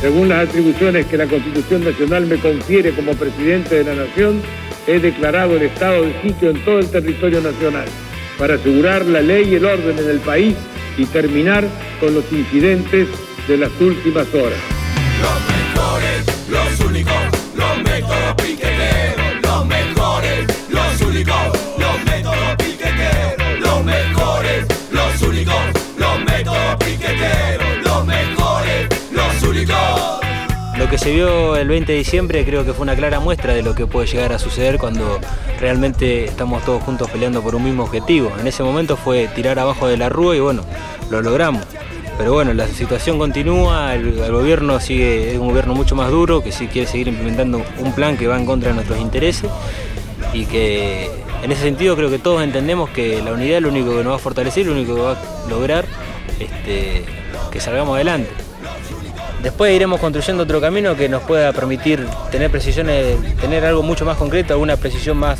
Según 0.00 0.30
las 0.30 0.48
atribuciones 0.48 1.06
que 1.06 1.18
la 1.18 1.26
Constitución 1.26 1.84
Nacional 1.84 2.26
me 2.26 2.38
confiere 2.38 2.92
como 2.92 3.12
presidente 3.12 3.82
de 3.82 3.84
la 3.84 4.06
Nación, 4.06 4.40
he 4.86 4.98
declarado 4.98 5.56
el 5.56 5.62
estado 5.62 6.04
de 6.04 6.22
sitio 6.22 6.50
en 6.50 6.64
todo 6.64 6.78
el 6.78 6.90
territorio 6.90 7.42
nacional 7.42 7.84
para 8.38 8.54
asegurar 8.54 9.04
la 9.04 9.20
ley 9.20 9.50
y 9.50 9.56
el 9.56 9.64
orden 9.66 9.98
en 9.98 10.08
el 10.08 10.20
país 10.20 10.56
y 10.96 11.04
terminar 11.04 11.64
con 12.00 12.14
los 12.14 12.24
incidentes 12.32 13.08
de 13.46 13.56
las 13.58 13.70
últimas 13.78 14.26
horas. 14.34 15.59
Que 30.90 30.98
se 30.98 31.12
vio 31.12 31.54
el 31.54 31.68
20 31.68 31.92
de 31.92 31.98
diciembre 31.98 32.44
creo 32.44 32.64
que 32.64 32.72
fue 32.72 32.82
una 32.82 32.96
clara 32.96 33.20
muestra 33.20 33.54
de 33.54 33.62
lo 33.62 33.76
que 33.76 33.86
puede 33.86 34.08
llegar 34.08 34.32
a 34.32 34.40
suceder 34.40 34.76
cuando 34.76 35.20
realmente 35.60 36.24
estamos 36.24 36.64
todos 36.64 36.82
juntos 36.82 37.08
peleando 37.08 37.42
por 37.42 37.54
un 37.54 37.62
mismo 37.62 37.84
objetivo. 37.84 38.32
En 38.40 38.48
ese 38.48 38.64
momento 38.64 38.96
fue 38.96 39.28
tirar 39.28 39.60
abajo 39.60 39.86
de 39.86 39.96
la 39.96 40.08
rúa 40.08 40.34
y 40.34 40.40
bueno, 40.40 40.64
lo 41.08 41.22
logramos. 41.22 41.62
Pero 42.18 42.32
bueno, 42.32 42.52
la 42.54 42.66
situación 42.66 43.18
continúa, 43.18 43.94
el, 43.94 44.18
el 44.18 44.32
gobierno 44.32 44.80
sigue, 44.80 45.30
es 45.30 45.38
un 45.38 45.46
gobierno 45.46 45.74
mucho 45.74 45.94
más 45.94 46.10
duro, 46.10 46.42
que 46.42 46.50
sí 46.50 46.66
quiere 46.66 46.88
seguir 46.88 47.06
implementando 47.06 47.62
un 47.78 47.92
plan 47.92 48.16
que 48.16 48.26
va 48.26 48.36
en 48.36 48.44
contra 48.44 48.70
de 48.70 48.74
nuestros 48.74 48.98
intereses 48.98 49.48
y 50.32 50.44
que 50.46 51.08
en 51.44 51.52
ese 51.52 51.62
sentido 51.62 51.94
creo 51.94 52.10
que 52.10 52.18
todos 52.18 52.42
entendemos 52.42 52.90
que 52.90 53.22
la 53.22 53.32
unidad 53.32 53.58
es 53.58 53.62
lo 53.62 53.68
único 53.68 53.96
que 53.96 54.02
nos 54.02 54.12
va 54.12 54.16
a 54.16 54.18
fortalecer, 54.18 54.66
lo 54.66 54.72
único 54.72 54.96
que 54.96 55.02
va 55.02 55.12
a 55.12 55.48
lograr 55.48 55.84
este, 56.40 57.04
que 57.52 57.60
salgamos 57.60 57.94
adelante. 57.94 58.49
Después 59.42 59.74
iremos 59.74 60.00
construyendo 60.00 60.42
otro 60.42 60.60
camino 60.60 60.96
que 60.96 61.08
nos 61.08 61.22
pueda 61.22 61.52
permitir 61.52 62.06
tener 62.30 62.50
precisiones, 62.50 63.16
tener 63.40 63.64
algo 63.64 63.82
mucho 63.82 64.04
más 64.04 64.16
concreto, 64.16 64.52
alguna 64.52 64.76
precisión 64.76 65.16
más 65.16 65.38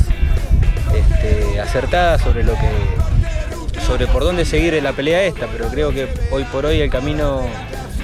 este, 0.93 1.59
acertada 1.59 2.17
sobre 2.17 2.43
lo 2.43 2.53
que, 2.53 3.79
sobre 3.85 4.07
por 4.07 4.23
dónde 4.23 4.45
seguir 4.45 4.81
la 4.81 4.93
pelea 4.93 5.23
esta, 5.23 5.47
pero 5.47 5.67
creo 5.67 5.91
que 5.91 6.07
hoy 6.31 6.43
por 6.45 6.65
hoy 6.65 6.81
el 6.81 6.89
camino 6.89 7.41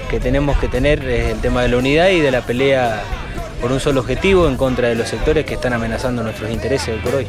que 0.10 0.20
tenemos 0.20 0.58
que 0.60 0.68
tener 0.68 1.04
es 1.08 1.32
el 1.32 1.42
tema 1.42 1.64
de 1.64 1.70
la 1.70 1.78
unidad 1.78 2.10
y 2.10 2.20
de 2.20 2.32
la 2.32 2.42
pelea 2.42 3.02
por 3.60 3.72
un 3.72 3.80
solo 3.80 4.02
objetivo 4.02 4.48
en 4.48 4.56
contra 4.56 4.90
de 4.90 4.96
los 4.96 5.08
sectores 5.08 5.46
que 5.46 5.56
están 5.56 5.74
amenazando 5.74 6.22
nuestros 6.22 6.52
intereses 6.52 6.90
hoy 6.90 7.00
por 7.00 7.16
hoy. 7.16 7.28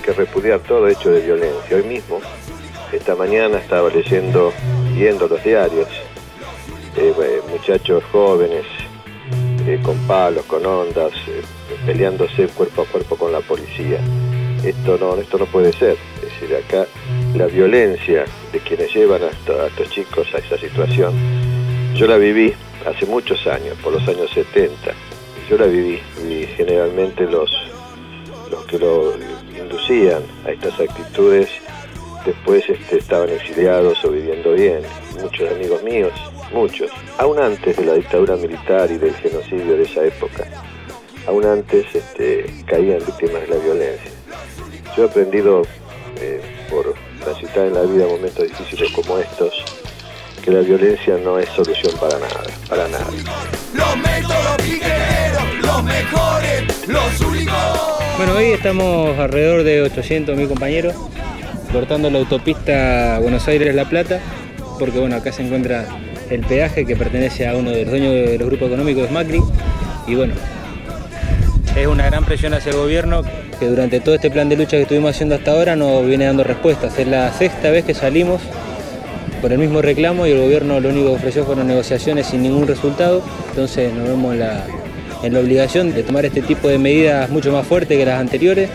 Que 0.00 0.12
repudiar 0.12 0.60
todo 0.60 0.88
hecho 0.88 1.10
de 1.10 1.20
violencia. 1.20 1.76
Hoy 1.76 1.82
mismo, 1.84 2.20
esta 2.92 3.14
mañana 3.14 3.58
estaba 3.58 3.88
leyendo, 3.90 4.52
viendo 4.94 5.28
los 5.28 5.42
diarios, 5.44 5.88
eh, 6.96 7.12
eh, 7.22 7.40
muchachos 7.50 8.02
jóvenes 8.10 8.64
eh, 9.66 9.78
con 9.82 9.96
palos, 10.06 10.44
con 10.46 10.64
ondas, 10.64 11.12
peleándose 11.86 12.48
cuerpo 12.48 12.82
a 12.82 12.86
cuerpo 12.86 13.16
con 13.16 13.32
la 13.32 13.40
policía. 13.40 14.00
Esto 14.64 14.98
no, 14.98 15.14
esto 15.16 15.38
no 15.38 15.46
puede 15.46 15.72
ser. 15.72 15.96
Es 16.16 16.40
decir, 16.40 16.56
acá 16.56 16.86
la 17.36 17.46
violencia 17.46 18.24
de 18.52 18.58
quienes 18.60 18.92
llevan 18.94 19.22
a, 19.22 19.26
esto- 19.28 19.60
a 19.60 19.66
estos 19.68 19.90
chicos 19.90 20.26
a 20.34 20.38
esa 20.38 20.58
situación, 20.58 21.12
yo 21.94 22.06
la 22.06 22.16
viví 22.16 22.52
hace 22.86 23.06
muchos 23.06 23.46
años, 23.46 23.76
por 23.82 23.92
los 23.92 24.06
años 24.08 24.30
70. 24.32 24.92
Yo 25.48 25.56
la 25.58 25.66
viví 25.66 26.00
y 26.28 26.46
generalmente 26.56 27.24
los, 27.24 27.50
los 28.50 28.64
que 28.66 28.78
lo 28.78 29.12
inducían 29.68 30.22
a 30.46 30.50
estas 30.50 30.80
actitudes 30.80 31.48
después 32.24 32.64
este, 32.68 32.98
estaban 32.98 33.28
exiliados 33.28 34.02
o 34.04 34.10
viviendo 34.10 34.52
bien. 34.52 34.80
Muchos 35.20 35.50
amigos 35.50 35.82
míos, 35.82 36.12
muchos, 36.52 36.90
aún 37.18 37.38
antes 37.38 37.76
de 37.76 37.84
la 37.84 37.94
dictadura 37.94 38.36
militar 38.36 38.90
y 38.90 38.98
del 38.98 39.14
genocidio 39.16 39.76
de 39.76 39.82
esa 39.82 40.04
época, 40.04 40.46
aún 41.26 41.44
antes 41.44 41.86
este, 41.94 42.64
caían 42.66 42.98
víctimas 43.04 43.42
de 43.42 43.48
la 43.48 43.56
violencia. 43.56 44.10
Yo 44.96 45.04
he 45.04 45.06
aprendido 45.06 45.62
eh, 46.20 46.40
por 46.70 46.94
transitar 47.20 47.66
en 47.66 47.74
la 47.74 47.82
vida 47.82 48.06
momentos 48.06 48.44
difíciles 48.44 48.90
como 48.92 49.18
estos 49.18 49.52
que 50.42 50.50
la 50.50 50.60
violencia 50.60 51.18
no 51.18 51.38
es 51.38 51.48
solución 51.50 51.92
para 51.98 52.18
nada, 52.18 52.44
para 52.68 52.88
nada. 52.88 53.06
Los 53.74 53.96
métodos 53.98 54.58
los 55.62 55.82
mejores, 55.84 56.88
los 56.88 57.20
únicos. 57.20 57.97
Bueno, 58.18 58.34
hoy 58.34 58.46
estamos 58.46 59.16
alrededor 59.16 59.62
de 59.62 59.80
800 59.80 60.36
mil 60.36 60.48
compañeros 60.48 60.92
cortando 61.72 62.10
la 62.10 62.18
autopista 62.18 63.20
Buenos 63.22 63.46
Aires-La 63.46 63.88
Plata, 63.88 64.18
porque 64.80 64.98
bueno, 64.98 65.14
acá 65.14 65.30
se 65.30 65.46
encuentra 65.46 65.86
el 66.28 66.40
peaje 66.40 66.84
que 66.84 66.96
pertenece 66.96 67.46
a 67.46 67.54
uno 67.54 67.70
de 67.70 67.82
los 67.82 67.90
dueños 67.92 68.12
de 68.12 68.36
los 68.36 68.48
grupos 68.48 68.66
económicos 68.66 69.08
Macri, 69.12 69.40
y 70.08 70.16
bueno, 70.16 70.34
es 71.76 71.86
una 71.86 72.06
gran 72.06 72.24
presión 72.24 72.54
hacia 72.54 72.70
el 72.70 72.78
gobierno 72.78 73.22
que 73.60 73.66
durante 73.66 74.00
todo 74.00 74.16
este 74.16 74.32
plan 74.32 74.48
de 74.48 74.56
lucha 74.56 74.72
que 74.72 74.82
estuvimos 74.82 75.10
haciendo 75.10 75.36
hasta 75.36 75.52
ahora 75.52 75.76
no 75.76 76.02
viene 76.02 76.24
dando 76.24 76.42
respuestas. 76.42 76.98
Es 76.98 77.06
la 77.06 77.32
sexta 77.32 77.70
vez 77.70 77.84
que 77.84 77.94
salimos 77.94 78.42
por 79.40 79.52
el 79.52 79.58
mismo 79.58 79.80
reclamo 79.80 80.26
y 80.26 80.32
el 80.32 80.40
gobierno 80.40 80.80
lo 80.80 80.88
único 80.88 81.10
que 81.10 81.14
ofreció 81.14 81.44
fueron 81.44 81.68
negociaciones 81.68 82.26
sin 82.26 82.42
ningún 82.42 82.66
resultado, 82.66 83.22
entonces 83.50 83.94
nos 83.94 84.08
vemos 84.08 84.32
en 84.32 84.40
la, 84.40 84.64
en 85.22 85.32
la 85.32 85.40
obligación 85.40 85.92
de 85.92 86.02
tomar 86.02 86.24
este 86.24 86.42
tipo 86.42 86.68
de 86.68 86.78
medidas 86.78 87.30
mucho 87.30 87.52
más 87.52 87.66
fuertes 87.66 87.96
que 87.96 88.04
las 88.04 88.20
anteriores 88.20 88.70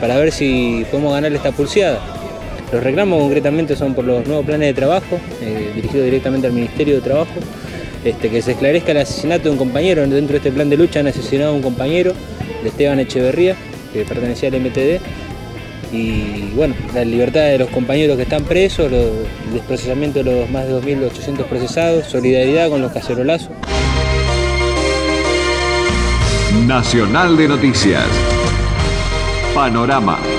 para 0.00 0.16
ver 0.16 0.32
si 0.32 0.84
podemos 0.90 1.12
ganarle 1.12 1.36
esta 1.36 1.52
pulseada. 1.52 2.00
Los 2.72 2.82
reclamos 2.82 3.20
concretamente 3.20 3.74
son 3.74 3.94
por 3.94 4.04
los 4.04 4.26
nuevos 4.26 4.46
planes 4.46 4.68
de 4.68 4.74
trabajo, 4.74 5.18
eh, 5.42 5.72
dirigidos 5.74 6.04
directamente 6.04 6.46
al 6.46 6.52
Ministerio 6.52 6.94
de 6.96 7.00
Trabajo, 7.00 7.32
este, 8.04 8.30
que 8.30 8.40
se 8.42 8.52
esclarezca 8.52 8.92
el 8.92 8.98
asesinato 8.98 9.44
de 9.44 9.50
un 9.50 9.56
compañero. 9.56 10.02
Dentro 10.02 10.32
de 10.32 10.36
este 10.36 10.52
plan 10.52 10.70
de 10.70 10.76
lucha 10.76 11.00
han 11.00 11.08
asesinado 11.08 11.50
a 11.50 11.54
un 11.54 11.62
compañero 11.62 12.12
de 12.62 12.68
Esteban 12.68 13.00
Echeverría, 13.00 13.56
que 13.92 14.04
pertenecía 14.04 14.50
al 14.50 14.60
MTD. 14.60 15.00
Y 15.92 16.52
bueno, 16.54 16.76
la 16.94 17.04
libertad 17.04 17.46
de 17.46 17.58
los 17.58 17.70
compañeros 17.70 18.16
que 18.16 18.22
están 18.22 18.44
presos, 18.44 18.92
el 18.92 19.52
desprocesamiento 19.52 20.22
de 20.22 20.24
los 20.32 20.50
más 20.50 20.68
de 20.68 20.74
2.800 20.74 21.44
procesados, 21.46 22.06
solidaridad 22.06 22.68
con 22.68 22.80
los 22.80 22.92
cacerolazos. 22.92 23.50
Nacional 26.70 27.36
de 27.36 27.48
Noticias. 27.48 28.06
Panorama. 29.52 30.29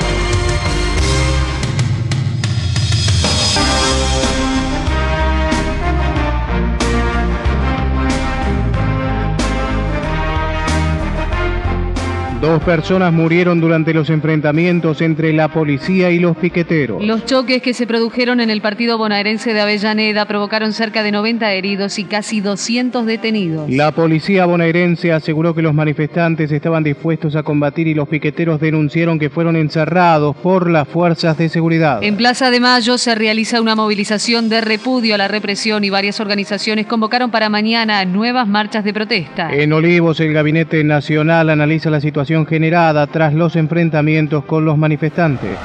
Dos 12.41 12.63
personas 12.63 13.13
murieron 13.13 13.61
durante 13.61 13.93
los 13.93 14.09
enfrentamientos 14.09 14.99
entre 15.01 15.31
la 15.31 15.49
policía 15.49 16.09
y 16.09 16.17
los 16.17 16.35
piqueteros. 16.35 17.05
Los 17.05 17.23
choques 17.27 17.61
que 17.61 17.75
se 17.75 17.85
produjeron 17.85 18.39
en 18.39 18.49
el 18.49 18.61
partido 18.61 18.97
bonaerense 18.97 19.53
de 19.53 19.61
Avellaneda 19.61 20.25
provocaron 20.25 20.73
cerca 20.73 21.03
de 21.03 21.11
90 21.11 21.53
heridos 21.53 21.99
y 21.99 22.05
casi 22.05 22.41
200 22.41 23.05
detenidos. 23.05 23.69
La 23.69 23.91
policía 23.91 24.47
bonaerense 24.47 25.11
aseguró 25.11 25.53
que 25.53 25.61
los 25.61 25.75
manifestantes 25.75 26.51
estaban 26.51 26.83
dispuestos 26.83 27.35
a 27.35 27.43
combatir 27.43 27.87
y 27.87 27.93
los 27.93 28.07
piqueteros 28.07 28.59
denunciaron 28.59 29.19
que 29.19 29.29
fueron 29.29 29.55
encerrados 29.55 30.35
por 30.35 30.67
las 30.67 30.87
fuerzas 30.87 31.37
de 31.37 31.47
seguridad. 31.47 32.01
En 32.01 32.17
Plaza 32.17 32.49
de 32.49 32.59
Mayo 32.59 32.97
se 32.97 33.13
realiza 33.13 33.61
una 33.61 33.75
movilización 33.75 34.49
de 34.49 34.61
repudio 34.61 35.13
a 35.13 35.19
la 35.19 35.27
represión 35.27 35.83
y 35.83 35.91
varias 35.91 36.19
organizaciones 36.19 36.87
convocaron 36.87 37.29
para 37.29 37.49
mañana 37.49 38.03
nuevas 38.05 38.47
marchas 38.47 38.83
de 38.83 38.95
protesta. 38.95 39.53
En 39.53 39.71
Olivos, 39.73 40.19
el 40.19 40.33
Gabinete 40.33 40.83
Nacional 40.83 41.51
analiza 41.51 41.91
la 41.91 42.01
situación 42.01 42.30
generada 42.45 43.07
tras 43.07 43.33
los 43.33 43.55
enfrentamientos 43.55 44.45
con 44.45 44.65
los 44.65 44.77
manifestantes. 44.77 45.57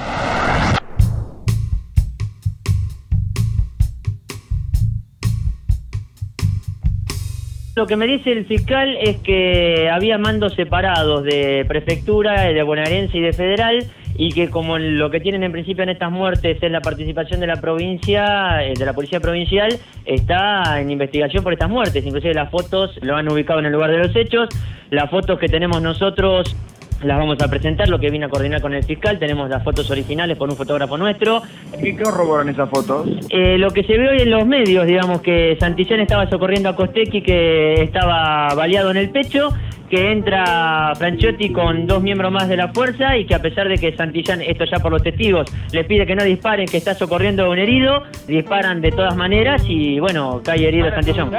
Lo 7.77 7.87
que 7.87 7.97
me 7.97 8.07
dice 8.07 8.33
el 8.33 8.47
fiscal 8.47 8.97
es 9.03 9.19
que 9.19 9.91
había 9.91 10.17
mandos 10.17 10.55
separados 10.55 11.25
de 11.25 11.65
prefectura, 11.69 12.43
de 12.43 12.63
bonaerense 12.63 13.19
y 13.19 13.21
de 13.21 13.33
federal, 13.33 13.85
y 14.19 14.33
que 14.33 14.51
como 14.51 14.79
lo 14.79 15.11
que 15.11 15.21
tienen 15.21 15.43
en 15.43 15.53
principio 15.53 15.83
en 15.83 15.91
estas 15.91 16.11
muertes 16.11 16.59
es 16.61 16.71
la 16.71 16.81
participación 16.81 17.41
de 17.41 17.47
la 17.47 17.61
provincia, 17.61 18.65
eh, 18.65 18.75
de 18.77 18.85
la 18.85 18.93
policía 18.93 19.21
provincial, 19.21 19.77
está 20.05 20.81
en 20.81 20.91
investigación 20.91 21.43
por 21.43 21.53
estas 21.53 21.71
muertes. 21.71 22.05
Inclusive 22.05 22.35
las 22.35 22.51
fotos 22.51 22.99
lo 23.03 23.17
han 23.17 23.31
ubicado 23.31 23.61
en 23.61 23.67
el 23.67 23.73
lugar 23.73 23.91
de 23.91 23.99
los 23.99 24.15
hechos. 24.17 24.49
Las 24.91 25.11
fotos 25.11 25.39
que 25.39 25.49
tenemos 25.49 25.83
nosotros 25.83 26.57
las 27.03 27.19
vamos 27.19 27.41
a 27.43 27.49
presentar, 27.49 27.89
lo 27.89 27.99
que 27.99 28.11
vine 28.11 28.25
a 28.25 28.29
coordinar 28.29 28.61
con 28.61 28.73
el 28.75 28.83
fiscal. 28.85 29.19
Tenemos 29.19 29.51
las 29.51 29.63
fotos 29.63 29.91
originales 29.91 30.37
por 30.37 30.49
un 30.49 30.57
fotógrafo 30.57 30.97
nuestro. 30.97 31.43
¿Y 31.79 31.95
qué 31.95 32.03
corroboran 32.03 32.49
esas 32.49 32.71
fotos? 32.71 33.09
Eh, 33.31 33.59
lo 33.59 33.71
que 33.71 33.83
se 33.85 33.99
ve 33.99 34.09
hoy 34.09 34.21
en 34.21 34.31
los 34.31 34.47
medios, 34.47 34.87
digamos 34.87 35.21
que 35.21 35.57
Santillán 35.61 36.01
estaba 36.01 36.29
socorriendo 36.31 36.69
a 36.69 36.77
Costequi 36.77 37.23
que 37.23 37.83
estaba 37.83 38.55
baleado 38.55 38.91
en 38.91 38.97
el 38.97 39.11
pecho 39.11 39.51
que 39.89 40.13
entra 40.13 40.93
Franchotti 40.97 41.53
con 41.53 41.87
dos 41.87 42.03
miembros 42.03 42.33
más 42.33 42.49
de 42.49 42.57
la 42.57 42.69
fuerza 42.69 43.17
y 43.17 43.27
que 43.27 43.35
a 43.35 43.41
pesar 43.41 43.69
de 43.69 43.79
que 43.79 43.97
Santillán, 43.97 44.43
esto 44.43 44.65
ya 44.65 44.79
por 44.79 44.93
los 44.93 45.03
testigos, 45.03 45.53
le 45.73 45.85
pide 45.85 46.07
que 46.07 46.15
no 46.15 46.25
disparen, 46.25 46.67
que 46.67 46.77
está 46.77 46.95
socorriendo 46.95 47.45
a 47.45 47.51
un 47.51 47.59
herido, 47.59 48.03
disparan 48.27 48.81
de 48.81 48.91
todas 48.91 49.17
maneras 49.17 49.63
y 49.67 50.01
bueno, 50.01 50.41
cae 50.45 50.67
herido 50.69 50.91
Santillán. 50.91 51.31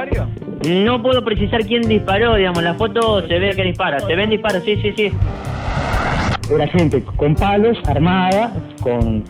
No 0.68 1.02
puedo 1.02 1.24
precisar 1.24 1.64
quién 1.64 1.82
disparó, 1.82 2.34
digamos, 2.36 2.62
la 2.62 2.74
foto 2.74 3.26
se 3.26 3.38
ve 3.38 3.50
que 3.54 3.62
dispara, 3.62 4.00
se 4.00 4.14
ven 4.14 4.30
disparos, 4.30 4.62
sí, 4.64 4.76
sí, 4.82 4.92
sí. 4.96 5.12
Era 6.50 6.66
gente 6.68 7.02
con 7.16 7.34
palos, 7.34 7.76
armada, 7.86 8.52
con 8.82 9.22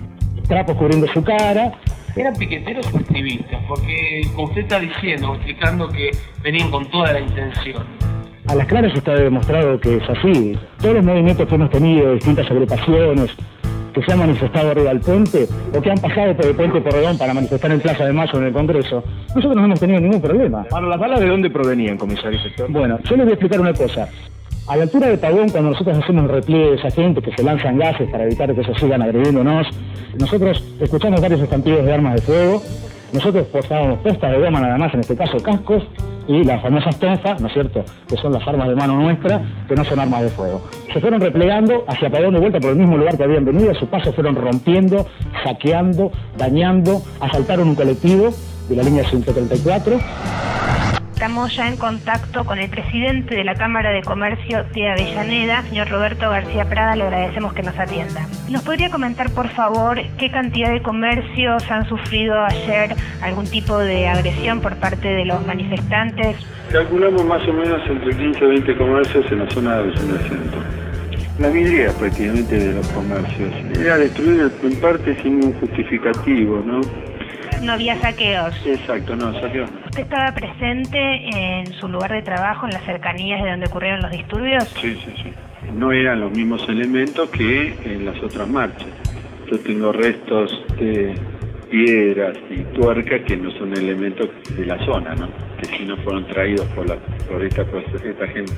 trapos 0.47 0.77
cubriendo 0.77 1.07
su 1.09 1.23
cara. 1.23 1.73
¿Eran 2.17 2.35
piqueteros 2.35 2.93
o 2.93 2.99
activistas? 2.99 3.61
Porque 3.69 4.23
como 4.35 4.49
usted 4.49 4.63
está 4.63 4.81
diciendo, 4.81 5.35
explicando 5.35 5.89
que 5.89 6.11
venían 6.43 6.71
con 6.71 6.89
toda 6.91 7.13
la 7.13 7.21
intención. 7.21 7.85
A 8.49 8.55
las 8.55 8.67
claras 8.67 8.97
está 8.97 9.15
demostrado 9.15 9.79
que 9.79 9.97
es 9.97 10.09
así. 10.09 10.59
Todos 10.81 10.95
los 10.95 11.05
movimientos 11.05 11.47
que 11.47 11.55
hemos 11.55 11.69
tenido, 11.69 12.15
distintas 12.15 12.51
agrupaciones, 12.51 13.31
que 13.93 14.03
se 14.03 14.13
han 14.13 14.21
manifestado 14.21 14.71
arriba 14.71 14.89
del 14.89 15.01
puente 15.01 15.47
o 15.77 15.83
que 15.83 15.91
han 15.91 15.99
pasado 15.99 16.35
por 16.35 16.47
el 16.47 16.55
puente 16.55 16.81
Porredón 16.81 17.19
para 17.19 17.35
manifestar 17.35 17.71
en 17.73 17.81
Plaza 17.81 18.07
de 18.07 18.13
Mayo 18.15 18.39
en 18.39 18.45
el 18.45 18.53
Congreso, 18.55 19.05
nosotros 19.35 19.55
no 19.55 19.67
hemos 19.67 19.79
tenido 19.79 20.01
ningún 20.01 20.23
problema. 20.23 20.65
Para 20.65 20.87
las 20.87 20.99
balas, 20.99 21.21
¿de 21.21 21.27
dónde 21.27 21.51
provenían, 21.51 21.99
comisario 21.99 22.41
sector? 22.41 22.71
Bueno, 22.71 22.99
yo 23.05 23.17
les 23.17 23.27
voy 23.27 23.33
a 23.33 23.35
explicar 23.35 23.61
una 23.61 23.75
cosa. 23.75 24.09
A 24.67 24.77
la 24.77 24.85
altura 24.85 25.09
de 25.09 25.19
Pagón, 25.19 25.51
cuando 25.51 25.71
nosotros 25.71 25.99
hacemos 25.99 26.25
el 26.25 26.31
repliegue 26.31 26.71
de 26.71 26.77
esa 26.77 26.91
gente 26.91 27.21
que 27.21 27.33
se 27.33 27.43
lanzan 27.43 27.77
gases 27.77 28.09
para 28.11 28.25
evitar 28.25 28.55
que 28.55 28.63
ellos 28.63 28.79
sigan 28.81 29.03
agrediéndonos, 29.03 29.67
nosotros 30.19 30.65
escuchamos 30.81 31.21
varios 31.21 31.43
estampidos 31.43 31.85
de 31.85 31.93
armas 31.93 32.15
de 32.15 32.23
fuego, 32.23 32.63
nosotros 33.13 33.47
portábamos 33.49 33.99
postas 33.99 34.33
de 34.33 34.39
goma 34.39 34.61
nada 34.61 34.79
más, 34.79 34.95
en 34.95 35.01
este 35.01 35.17
caso 35.17 35.39
cascos, 35.39 35.87
y 36.29 36.45
las 36.45 36.63
famosas 36.63 36.97
tonfas, 36.99 37.41
¿no 37.41 37.49
es 37.49 37.55
cierto?, 37.55 37.83
que 38.07 38.17
son 38.17 38.33
las 38.33 38.47
armas 38.47 38.69
de 38.69 38.77
mano 38.77 38.95
nuestra, 39.01 39.41
que 39.67 39.75
no 39.75 39.85
son 39.85 39.99
armas 39.99 40.23
de 40.23 40.29
fuego. 40.29 40.63
Se 40.93 41.01
fueron 41.01 41.21
replegando 41.21 41.85
hacia 41.89 42.11
Pagón 42.11 42.35
de 42.35 42.41
vuelta 42.41 42.61
por 42.61 42.71
el 42.71 42.77
mismo 42.77 42.97
lugar 42.99 43.17
que 43.17 43.25
habían 43.25 43.45
venido, 43.45 43.71
a 43.71 43.75
su 43.75 43.87
paso 43.87 44.13
fueron 44.13 44.37
rompiendo, 44.37 45.07
saqueando, 45.43 46.13
dañando, 46.37 47.03
asaltaron 47.21 47.69
un 47.69 47.75
colectivo 47.75 48.31
de 48.69 48.77
la 48.77 48.83
línea 48.83 49.05
134. 49.05 49.99
Estamos 51.19 51.57
ya 51.57 51.67
en 51.67 51.77
contacto 51.77 52.45
con 52.45 52.61
el 52.61 52.71
presidente 52.71 53.35
de 53.35 53.43
la 53.43 53.57
Cámara 53.57 53.91
de 53.91 54.03
Comercio 54.03 54.63
de 54.73 54.89
Avellaneda, 54.89 55.65
señor 55.65 55.89
Roberto 55.89 56.31
García 56.31 56.65
Prada, 56.67 56.95
le 56.95 57.03
agradecemos 57.03 57.53
que 57.55 57.65
nos 57.65 57.77
atienda. 57.77 58.29
¿Nos 58.49 58.63
podría 58.63 58.89
comentar, 58.89 59.29
por 59.33 59.49
favor, 59.49 60.01
qué 60.17 60.31
cantidad 60.31 60.71
de 60.71 60.81
comercios 60.81 61.69
han 61.73 61.89
sufrido 61.89 62.41
ayer 62.45 62.95
algún 63.21 63.49
tipo 63.49 63.79
de 63.79 64.07
agresión 64.07 64.61
por 64.61 64.77
parte 64.77 65.09
de 65.09 65.25
los 65.25 65.45
manifestantes? 65.45 66.37
Calculamos 66.71 67.25
más 67.25 67.43
o 67.49 67.53
menos 67.53 67.81
entre 67.89 68.17
15 68.17 68.45
y 68.45 68.49
20 68.51 68.77
comercios 68.77 69.33
en 69.33 69.39
la 69.41 69.51
zona 69.51 69.73
de 69.73 69.79
Avellaneda 69.81 70.29
Centro. 70.29 70.61
La 71.41 71.49
vidriera 71.49 71.93
prácticamente 71.95 72.61
de 72.61 72.75
los 72.75 72.87
comercios. 72.91 73.53
Era 73.77 73.99
destruir 73.99 74.53
en 74.63 74.81
parte 74.81 75.21
sin 75.21 75.45
un 75.45 75.53
justificativo, 75.55 76.63
¿no? 76.65 76.81
No 77.63 77.73
había 77.73 78.01
saqueos. 78.01 78.55
Exacto, 78.67 79.17
no, 79.17 79.33
saqueos 79.41 79.71
no. 79.71 79.81
¿Usted 79.87 80.03
estaba 80.03 80.33
presente 80.33 80.99
en 80.99 81.67
su 81.75 81.89
lugar 81.89 82.13
de 82.13 82.23
trabajo, 82.23 82.67
en 82.67 82.73
las 82.73 82.85
cercanías 82.85 83.43
de 83.43 83.51
donde 83.51 83.67
ocurrieron 83.67 84.01
los 84.01 84.11
disturbios? 84.11 84.65
Sí, 84.81 84.99
sí, 85.05 85.13
sí. 85.23 85.33
No 85.75 85.93
eran 85.93 86.21
los 86.21 86.31
mismos 86.31 86.67
elementos 86.69 87.29
que 87.31 87.75
en 87.85 88.07
las 88.07 88.23
otras 88.23 88.49
marchas. 88.49 88.89
Yo 89.51 89.59
tengo 89.61 89.93
restos 89.93 90.65
de 90.79 91.15
piedras 91.71 92.37
y 92.51 92.63
tuercas 92.75 93.21
que 93.23 93.37
no 93.37 93.51
son 93.53 93.73
elementos 93.77 94.29
de 94.57 94.65
la 94.65 94.79
zona, 94.85 95.15
¿no? 95.15 95.29
Si 95.63 95.85
no 95.85 95.97
fueron 95.99 96.27
traídos 96.27 96.67
por, 96.69 96.89
la, 96.89 96.97
por 97.29 97.45
esta, 97.45 97.65
por 97.65 97.81
esta 97.81 98.27
gente. 98.29 98.53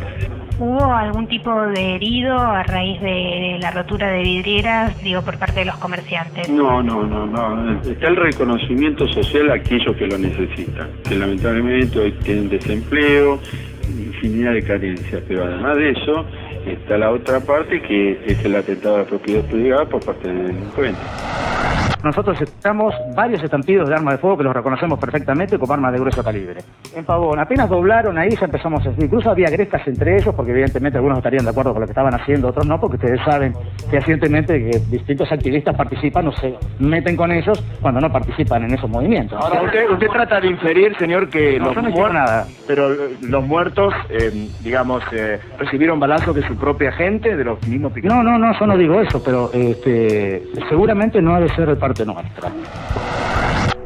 ¿Hubo 0.59 0.93
algún 0.93 1.27
tipo 1.27 1.51
de 1.69 1.97
herido 1.97 2.39
a 2.39 2.63
raíz 2.63 3.01
de 3.01 3.59
la 3.61 3.71
rotura 3.71 4.11
de 4.11 4.23
vidrieras, 4.23 5.03
digo, 5.03 5.23
por 5.23 5.39
parte 5.39 5.61
de 5.61 5.67
los 5.67 5.77
comerciantes? 5.77 6.49
No, 6.49 6.83
no, 6.83 7.05
no, 7.05 7.27
no. 7.27 7.81
Está 7.83 8.09
el 8.09 8.17
reconocimiento 8.17 9.09
social 9.09 9.51
a 9.51 9.55
aquellos 9.55 9.97
que 9.97 10.07
lo 10.07 10.19
necesitan, 10.19 10.91
que 11.09 11.15
lamentablemente 11.15 11.99
hoy 11.99 12.13
tienen 12.23 12.49
desempleo, 12.49 13.41
infinidad 13.89 14.53
de 14.53 14.63
carencias, 14.63 15.23
pero 15.27 15.45
además 15.45 15.77
de 15.77 15.91
eso 15.91 16.27
está 16.67 16.99
la 16.99 17.11
otra 17.11 17.41
parte 17.41 17.81
que 17.81 18.21
es 18.27 18.45
el 18.45 18.57
atentado 18.57 18.97
a 18.97 18.99
la 19.01 19.05
propiedad 19.05 19.43
privada 19.45 19.87
por 19.87 20.05
parte 20.05 20.29
del 20.29 20.47
delincuente. 20.49 21.01
Nosotros 22.03 22.41
estamos 22.41 22.95
varios 23.15 23.43
estampidos 23.43 23.89
de 23.89 23.95
armas 23.95 24.15
de 24.15 24.19
fuego 24.19 24.39
que 24.39 24.45
los 24.45 24.55
reconocemos 24.55 24.99
perfectamente 24.99 25.59
como 25.59 25.73
armas 25.75 25.93
de 25.93 25.99
grueso 25.99 26.23
calibre. 26.25 26.61
En 26.95 27.05
Pavón, 27.05 27.39
apenas 27.39 27.69
doblaron 27.69 28.17
ahí 28.19 28.31
ya 28.31 28.47
empezamos 28.47 28.87
a... 28.87 28.91
Incluso 28.99 29.31
había 29.31 29.51
grestas 29.51 29.87
entre 29.87 30.17
ellos 30.17 30.35
porque 30.35 30.53
evidentemente 30.53 30.99
algunos 30.99 31.19
estarían 31.19 31.45
de 31.45 31.51
acuerdo 31.51 31.73
con 31.73 31.81
lo 31.83 31.87
que 31.87 31.93
estaban 31.93 32.15
haciendo, 32.15 32.49
otros 32.49 32.67
no, 32.67 32.81
porque 32.81 32.97
ustedes 32.97 33.21
saben 33.25 33.55
fehacientemente 33.91 34.59
que 34.59 34.79
distintos 34.91 35.31
activistas 35.31 35.77
participan 35.77 36.29
o 36.29 36.33
se 36.33 36.55
meten 36.79 37.17
con 37.17 37.31
ellos 37.33 37.63
cuando 37.81 38.01
no 38.01 38.11
participan 38.11 38.65
en 38.65 38.75
esos 38.75 38.89
movimientos. 38.89 39.39
Ahora, 39.41 39.63
usted, 39.63 39.91
usted 39.91 40.09
trata 40.09 40.41
de 40.41 40.49
inferir, 40.49 40.97
señor, 40.99 41.29
que 41.29 41.59
No, 41.59 41.67
los 41.67 41.77
no 41.77 41.83
muertos, 41.91 42.13
nada. 42.13 42.47
pero 42.67 42.93
eh, 42.93 43.17
los 43.23 43.47
muertos, 43.47 43.95
eh, 44.09 44.49
digamos, 44.63 45.03
eh, 45.13 45.39
recibieron 45.59 45.99
balazos 46.01 46.35
de 46.35 46.47
su 46.47 46.57
propia 46.57 46.93
gente, 46.93 47.37
de 47.37 47.45
los 47.45 47.67
mismos. 47.67 47.93
No, 48.03 48.23
no, 48.23 48.39
no, 48.39 48.59
yo 48.59 48.67
no 48.67 48.77
digo 48.77 49.01
eso, 49.01 49.23
pero 49.23 49.51
este, 49.53 50.43
seguramente 50.69 51.21
no 51.21 51.35
ha 51.35 51.41
de 51.41 51.49
ser 51.51 51.69
de 51.69 51.77
parte 51.91 52.07
nuestra. 52.07 52.53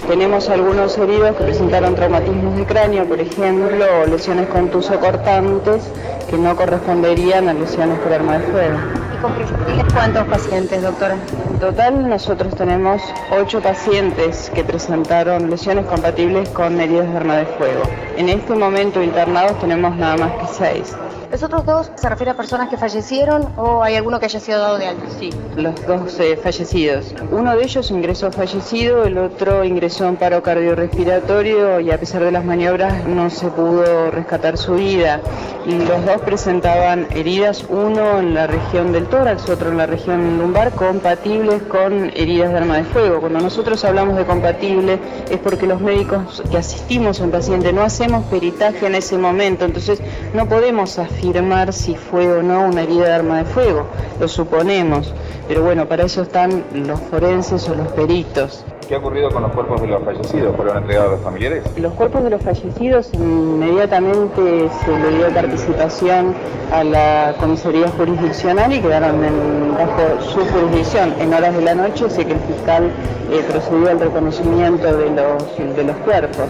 Tenemos 0.06 0.50
algunos 0.50 0.98
heridos 0.98 1.34
que 1.36 1.44
presentaron 1.44 1.94
traumatismos 1.94 2.54
de 2.56 2.66
cráneo, 2.66 3.06
por 3.06 3.18
ejemplo, 3.18 3.84
o 4.02 4.06
lesiones 4.06 4.46
contuso-cortantes 4.48 5.90
que 6.28 6.36
no 6.36 6.54
corresponderían 6.54 7.48
a 7.48 7.54
lesiones 7.54 7.98
por 8.00 8.12
arma 8.12 8.38
de 8.38 8.44
fuego. 8.52 8.78
¿Y 9.14 9.22
con 9.22 9.32
proyectiles 9.32 9.84
cuántos 9.94 10.24
pacientes, 10.24 10.82
doctora? 10.82 11.16
En 11.50 11.58
total, 11.58 12.06
nosotros 12.10 12.54
tenemos 12.54 13.00
ocho 13.40 13.62
pacientes 13.62 14.50
que 14.54 14.62
presentaron 14.62 15.48
lesiones 15.48 15.86
compatibles 15.86 16.50
con 16.50 16.78
heridas 16.78 17.10
de 17.10 17.16
arma 17.16 17.36
de 17.36 17.46
fuego. 17.46 17.82
En 18.18 18.28
este 18.28 18.54
momento 18.54 19.02
internados 19.02 19.58
tenemos 19.60 19.96
nada 19.96 20.18
más 20.18 20.32
que 20.32 20.46
seis. 20.52 20.94
¿Los 21.34 21.42
otros 21.42 21.66
dos 21.66 21.90
se 21.96 22.08
refiere 22.08 22.30
a 22.30 22.36
personas 22.36 22.68
que 22.68 22.76
fallecieron 22.76 23.48
o 23.56 23.82
hay 23.82 23.96
alguno 23.96 24.20
que 24.20 24.26
haya 24.26 24.38
sido 24.38 24.60
dado 24.60 24.78
de 24.78 24.86
alta? 24.86 25.02
Sí, 25.18 25.30
los 25.56 25.84
dos 25.84 26.20
eh, 26.20 26.38
fallecidos. 26.40 27.12
Uno 27.32 27.56
de 27.56 27.64
ellos 27.64 27.90
ingresó 27.90 28.30
fallecido, 28.30 29.02
el 29.02 29.18
otro 29.18 29.64
ingresó 29.64 30.06
en 30.06 30.14
paro 30.14 30.44
cardiorrespiratorio 30.44 31.80
y 31.80 31.90
a 31.90 31.98
pesar 31.98 32.22
de 32.22 32.30
las 32.30 32.44
maniobras 32.44 33.04
no 33.08 33.30
se 33.30 33.48
pudo 33.48 34.12
rescatar 34.12 34.56
su 34.56 34.74
vida. 34.74 35.20
Y 35.66 35.72
los 35.72 36.06
dos 36.06 36.20
presentaban 36.20 37.08
heridas, 37.10 37.64
uno 37.68 38.20
en 38.20 38.34
la 38.34 38.46
región 38.46 38.92
del 38.92 39.06
tórax, 39.06 39.48
otro 39.48 39.70
en 39.70 39.78
la 39.78 39.86
región 39.86 40.38
lumbar, 40.38 40.70
compatibles 40.70 41.62
con 41.62 42.12
heridas 42.14 42.52
de 42.52 42.58
arma 42.58 42.76
de 42.76 42.84
fuego. 42.84 43.18
Cuando 43.18 43.40
nosotros 43.40 43.84
hablamos 43.84 44.16
de 44.16 44.24
compatible 44.24 45.00
es 45.28 45.38
porque 45.38 45.66
los 45.66 45.80
médicos 45.80 46.44
que 46.48 46.58
asistimos 46.58 47.20
a 47.20 47.24
un 47.24 47.32
paciente 47.32 47.72
no 47.72 47.82
hacemos 47.82 48.24
peritaje 48.26 48.86
en 48.86 48.94
ese 48.94 49.18
momento, 49.18 49.64
entonces 49.64 50.00
no 50.32 50.48
podemos 50.48 50.96
afirmar 50.96 51.23
si 51.72 51.94
fue 51.94 52.30
o 52.30 52.42
no 52.42 52.66
una 52.66 52.82
herida 52.82 53.06
de 53.06 53.12
arma 53.12 53.38
de 53.38 53.44
fuego, 53.46 53.86
lo 54.20 54.28
suponemos, 54.28 55.12
pero 55.48 55.62
bueno, 55.62 55.86
para 55.86 56.04
eso 56.04 56.20
están 56.22 56.64
los 56.74 57.00
forenses 57.00 57.66
o 57.68 57.74
los 57.74 57.88
peritos. 57.88 58.62
¿Qué 58.86 58.94
ha 58.94 58.98
ocurrido 58.98 59.30
con 59.30 59.42
los 59.42 59.52
cuerpos 59.52 59.80
de 59.80 59.86
los 59.86 60.04
fallecidos? 60.04 60.54
¿Fueron 60.56 60.76
entregados 60.76 61.08
a 61.12 61.14
los 61.14 61.20
familiares? 61.24 61.64
Los 61.78 61.94
cuerpos 61.94 62.22
de 62.24 62.30
los 62.30 62.42
fallecidos 62.42 63.08
inmediatamente 63.14 64.68
se 64.84 64.98
le 64.98 65.16
dio 65.16 65.28
participación 65.30 66.34
a 66.70 66.84
la 66.84 67.34
comisaría 67.40 67.88
jurisdiccional 67.88 68.70
y 68.74 68.80
quedaron 68.80 69.24
en- 69.24 69.74
bajo 69.74 70.22
su 70.22 70.40
jurisdicción. 70.46 71.14
En 71.18 71.32
horas 71.32 71.54
de 71.56 71.62
la 71.62 71.74
noche 71.74 72.10
sé 72.10 72.26
que 72.26 72.34
el 72.34 72.40
fiscal 72.40 72.90
eh, 73.32 73.42
procedió 73.50 73.88
al 73.90 74.00
reconocimiento 74.00 74.94
de 74.94 75.10
los, 75.10 75.76
de 75.76 75.84
los 75.84 75.96
cuerpos. 75.98 76.48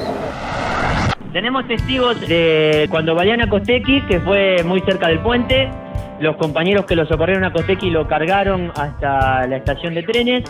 Tenemos 1.34 1.66
testigos 1.66 2.20
de 2.20 2.86
cuando 2.88 3.16
vayan 3.16 3.40
a 3.40 3.48
Costequi, 3.48 4.02
que 4.02 4.20
fue 4.20 4.62
muy 4.62 4.80
cerca 4.82 5.08
del 5.08 5.18
puente. 5.18 5.68
Los 6.20 6.36
compañeros 6.36 6.84
que 6.84 6.94
lo 6.94 7.06
socorrieron 7.06 7.42
a 7.42 7.52
Costequi 7.52 7.90
lo 7.90 8.06
cargaron 8.06 8.70
hasta 8.76 9.44
la 9.48 9.56
estación 9.56 9.94
de 9.94 10.04
trenes. 10.04 10.44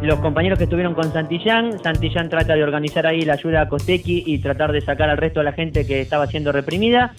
Los 0.00 0.18
compañeros 0.20 0.56
que 0.56 0.64
estuvieron 0.64 0.94
con 0.94 1.12
Santillán, 1.12 1.78
Santillán 1.82 2.30
trata 2.30 2.54
de 2.54 2.62
organizar 2.62 3.06
ahí 3.06 3.20
la 3.20 3.34
ayuda 3.34 3.60
a 3.60 3.68
Costequi 3.68 4.22
y 4.24 4.38
tratar 4.38 4.72
de 4.72 4.80
sacar 4.80 5.10
al 5.10 5.18
resto 5.18 5.40
de 5.40 5.44
la 5.44 5.52
gente 5.52 5.86
que 5.86 6.00
estaba 6.00 6.26
siendo 6.26 6.52
reprimida 6.52 7.12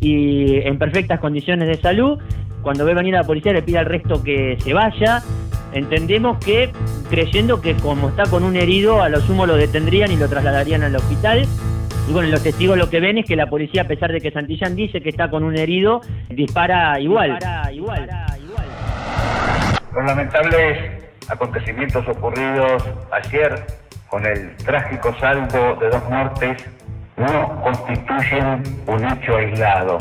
y 0.00 0.58
en 0.58 0.78
perfectas 0.78 1.18
condiciones 1.18 1.66
de 1.66 1.82
salud. 1.82 2.20
Cuando 2.62 2.84
ve 2.84 2.94
venir 2.94 3.16
a 3.16 3.22
la 3.22 3.26
policía 3.26 3.52
le 3.52 3.62
pide 3.62 3.78
al 3.78 3.86
resto 3.86 4.22
que 4.22 4.56
se 4.60 4.72
vaya. 4.72 5.24
Entendemos 5.72 6.38
que, 6.38 6.70
creyendo 7.10 7.60
que 7.60 7.74
como 7.74 8.10
está 8.10 8.22
con 8.30 8.44
un 8.44 8.54
herido, 8.54 9.02
a 9.02 9.08
lo 9.08 9.18
sumo 9.20 9.46
lo 9.46 9.56
detendrían 9.56 10.12
y 10.12 10.16
lo 10.16 10.28
trasladarían 10.28 10.84
al 10.84 10.94
hospital. 10.94 11.44
Y 12.08 12.12
bueno, 12.12 12.30
los 12.30 12.42
testigos 12.42 12.78
lo 12.78 12.88
que 12.88 13.00
ven 13.00 13.18
es 13.18 13.26
que 13.26 13.36
la 13.36 13.48
policía, 13.48 13.82
a 13.82 13.84
pesar 13.84 14.10
de 14.10 14.22
que 14.22 14.30
Santillán 14.30 14.74
dice 14.74 15.02
que 15.02 15.10
está 15.10 15.28
con 15.28 15.44
un 15.44 15.58
herido, 15.58 16.00
dispara 16.30 16.98
igual. 16.98 17.38
igual. 17.70 18.08
Los 19.94 20.04
lamentables 20.06 21.02
acontecimientos 21.28 22.08
ocurridos 22.08 22.82
ayer 23.12 23.62
con 24.08 24.24
el 24.24 24.56
trágico 24.56 25.14
saldo 25.20 25.76
de 25.76 25.90
dos 25.90 26.02
muertes 26.08 26.64
no 27.18 27.60
constituyen 27.62 28.62
un 28.86 29.04
hecho 29.04 29.36
aislado. 29.36 29.98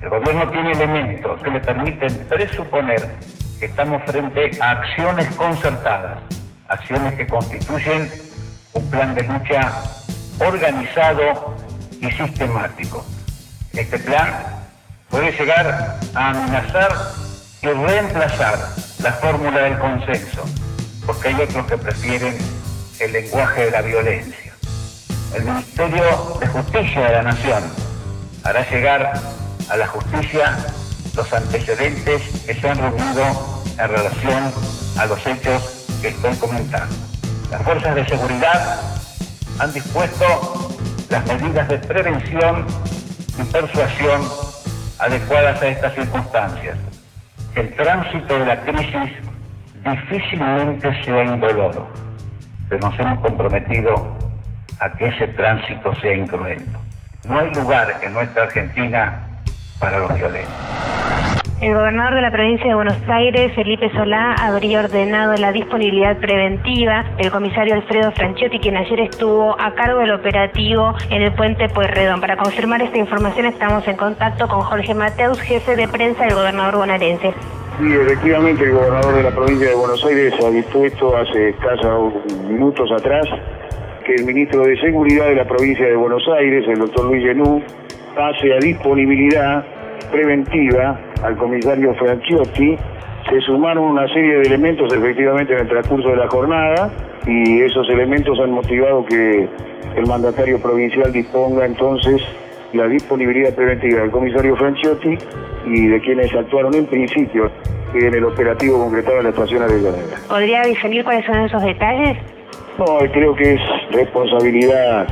El 0.00 0.10
gobierno 0.10 0.48
tiene 0.48 0.72
elementos 0.72 1.42
que 1.42 1.50
le 1.50 1.58
permiten 1.58 2.18
presuponer 2.28 3.00
que 3.58 3.66
estamos 3.66 4.00
frente 4.04 4.50
a 4.60 4.70
acciones 4.70 5.26
concertadas, 5.34 6.18
acciones 6.68 7.14
que 7.14 7.26
constituyen 7.26 8.08
un 8.74 8.90
plan 8.90 9.12
de 9.16 9.24
lucha 9.24 9.72
organizado 10.46 11.56
y 12.00 12.10
sistemático. 12.10 13.04
Este 13.72 13.98
plan 13.98 14.44
puede 15.08 15.32
llegar 15.32 15.98
a 16.14 16.28
amenazar 16.30 16.92
y 17.62 17.66
reemplazar 17.66 18.58
la 19.02 19.12
fórmula 19.12 19.62
del 19.62 19.78
consenso, 19.78 20.44
porque 21.06 21.28
hay 21.28 21.34
otros 21.34 21.66
que 21.66 21.78
prefieren 21.78 22.36
el 22.98 23.12
lenguaje 23.12 23.66
de 23.66 23.70
la 23.70 23.82
violencia. 23.82 24.52
El 25.34 25.44
Ministerio 25.44 26.38
de 26.40 26.46
Justicia 26.46 27.00
de 27.06 27.12
la 27.12 27.22
Nación 27.22 27.62
hará 28.44 28.68
llegar 28.68 29.12
a 29.68 29.76
la 29.76 29.86
justicia 29.86 30.58
los 31.14 31.32
antecedentes 31.32 32.22
que 32.46 32.54
se 32.54 32.68
han 32.68 32.78
reunido 32.78 33.64
en 33.78 33.88
relación 33.88 34.52
a 34.98 35.06
los 35.06 35.26
hechos 35.26 35.86
que 36.00 36.08
estoy 36.08 36.34
comentando. 36.36 36.94
Las 37.50 37.62
fuerzas 37.62 37.94
de 37.94 38.06
seguridad 38.06 38.80
han 39.58 39.72
dispuesto 39.72 40.24
las 41.10 41.26
medidas 41.26 41.68
de 41.68 41.78
prevención 41.78 42.66
y 43.38 43.42
persuasión 43.44 44.22
adecuadas 44.98 45.60
a 45.62 45.68
estas 45.68 45.94
circunstancias. 45.94 46.78
El 47.54 47.74
tránsito 47.74 48.38
de 48.38 48.46
la 48.46 48.60
crisis 48.62 49.12
difícilmente 49.84 51.04
sea 51.04 51.24
indoloro, 51.24 51.88
pero 52.68 52.88
nos 52.88 52.98
hemos 52.98 53.20
comprometido 53.20 54.16
a 54.80 54.92
que 54.92 55.06
ese 55.06 55.28
tránsito 55.28 55.94
sea 56.00 56.14
incruento. 56.14 56.78
No 57.28 57.38
hay 57.38 57.52
lugar 57.54 58.00
en 58.02 58.12
nuestra 58.14 58.44
Argentina 58.44 59.28
para 59.78 59.98
los 59.98 60.14
violentos. 60.14 60.91
El 61.62 61.74
gobernador 61.74 62.16
de 62.16 62.22
la 62.22 62.32
provincia 62.32 62.66
de 62.66 62.74
Buenos 62.74 62.98
Aires, 63.06 63.52
Felipe 63.54 63.88
Solá, 63.92 64.34
habría 64.34 64.80
ordenado 64.80 65.34
la 65.34 65.52
disponibilidad 65.52 66.16
preventiva 66.16 67.04
del 67.16 67.30
comisario 67.30 67.74
Alfredo 67.74 68.10
Franchetti, 68.10 68.58
quien 68.58 68.76
ayer 68.76 68.98
estuvo 68.98 69.54
a 69.60 69.72
cargo 69.72 70.00
del 70.00 70.10
operativo 70.10 70.92
en 71.08 71.22
el 71.22 71.32
puente 71.34 71.68
Pueyrredón. 71.68 72.20
Para 72.20 72.36
confirmar 72.36 72.82
esta 72.82 72.98
información 72.98 73.46
estamos 73.46 73.86
en 73.86 73.96
contacto 73.96 74.48
con 74.48 74.62
Jorge 74.62 74.92
Mateus, 74.92 75.40
jefe 75.40 75.76
de 75.76 75.86
prensa 75.86 76.24
del 76.24 76.34
gobernador 76.34 76.78
bonaerense. 76.78 77.32
Sí, 77.78 77.92
efectivamente 77.92 78.64
el 78.64 78.72
gobernador 78.72 79.14
de 79.14 79.22
la 79.22 79.30
provincia 79.30 79.68
de 79.68 79.74
Buenos 79.76 80.04
Aires 80.04 80.34
ha 80.44 80.50
dispuesto 80.50 81.16
hace 81.16 81.50
escasos 81.50 82.12
minutos 82.48 82.90
atrás 82.90 83.24
que 84.04 84.16
el 84.16 84.24
ministro 84.24 84.64
de 84.64 84.76
Seguridad 84.80 85.26
de 85.26 85.36
la 85.36 85.44
provincia 85.44 85.86
de 85.86 85.94
Buenos 85.94 86.26
Aires, 86.26 86.64
el 86.66 86.80
doctor 86.80 87.04
Luis 87.04 87.22
Genú, 87.24 87.62
pase 88.16 88.52
a 88.52 88.58
disponibilidad 88.58 89.64
preventiva 90.10 90.98
al 91.22 91.36
comisario 91.36 91.94
Franciotti. 91.94 92.76
Se 93.30 93.40
sumaron 93.42 93.84
una 93.84 94.08
serie 94.08 94.38
de 94.38 94.42
elementos 94.42 94.92
efectivamente 94.92 95.52
en 95.54 95.60
el 95.60 95.68
transcurso 95.68 96.08
de 96.08 96.16
la 96.16 96.28
jornada 96.28 96.90
y 97.26 97.60
esos 97.62 97.88
elementos 97.88 98.38
han 98.40 98.50
motivado 98.50 99.04
que 99.04 99.48
el 99.96 100.06
mandatario 100.06 100.60
provincial 100.60 101.12
disponga 101.12 101.64
entonces 101.64 102.20
la 102.72 102.88
disponibilidad 102.88 103.54
preventiva 103.54 104.00
del 104.00 104.10
comisario 104.10 104.56
Franciotti 104.56 105.16
y 105.66 105.86
de 105.86 106.00
quienes 106.00 106.34
actuaron 106.34 106.74
en 106.74 106.86
principio 106.86 107.50
en 107.94 108.14
el 108.14 108.24
operativo 108.24 108.78
concretado 108.78 109.18
en 109.18 109.24
la 109.24 109.30
estación 109.30 109.62
Avellaneda. 109.62 110.16
¿Podría 110.28 110.62
definir 110.62 111.04
cuáles 111.04 111.24
son 111.26 111.38
esos 111.40 111.62
detalles? 111.62 112.16
No, 112.78 112.98
creo 113.12 113.34
que 113.34 113.54
es 113.54 113.60
responsabilidad 113.92 115.06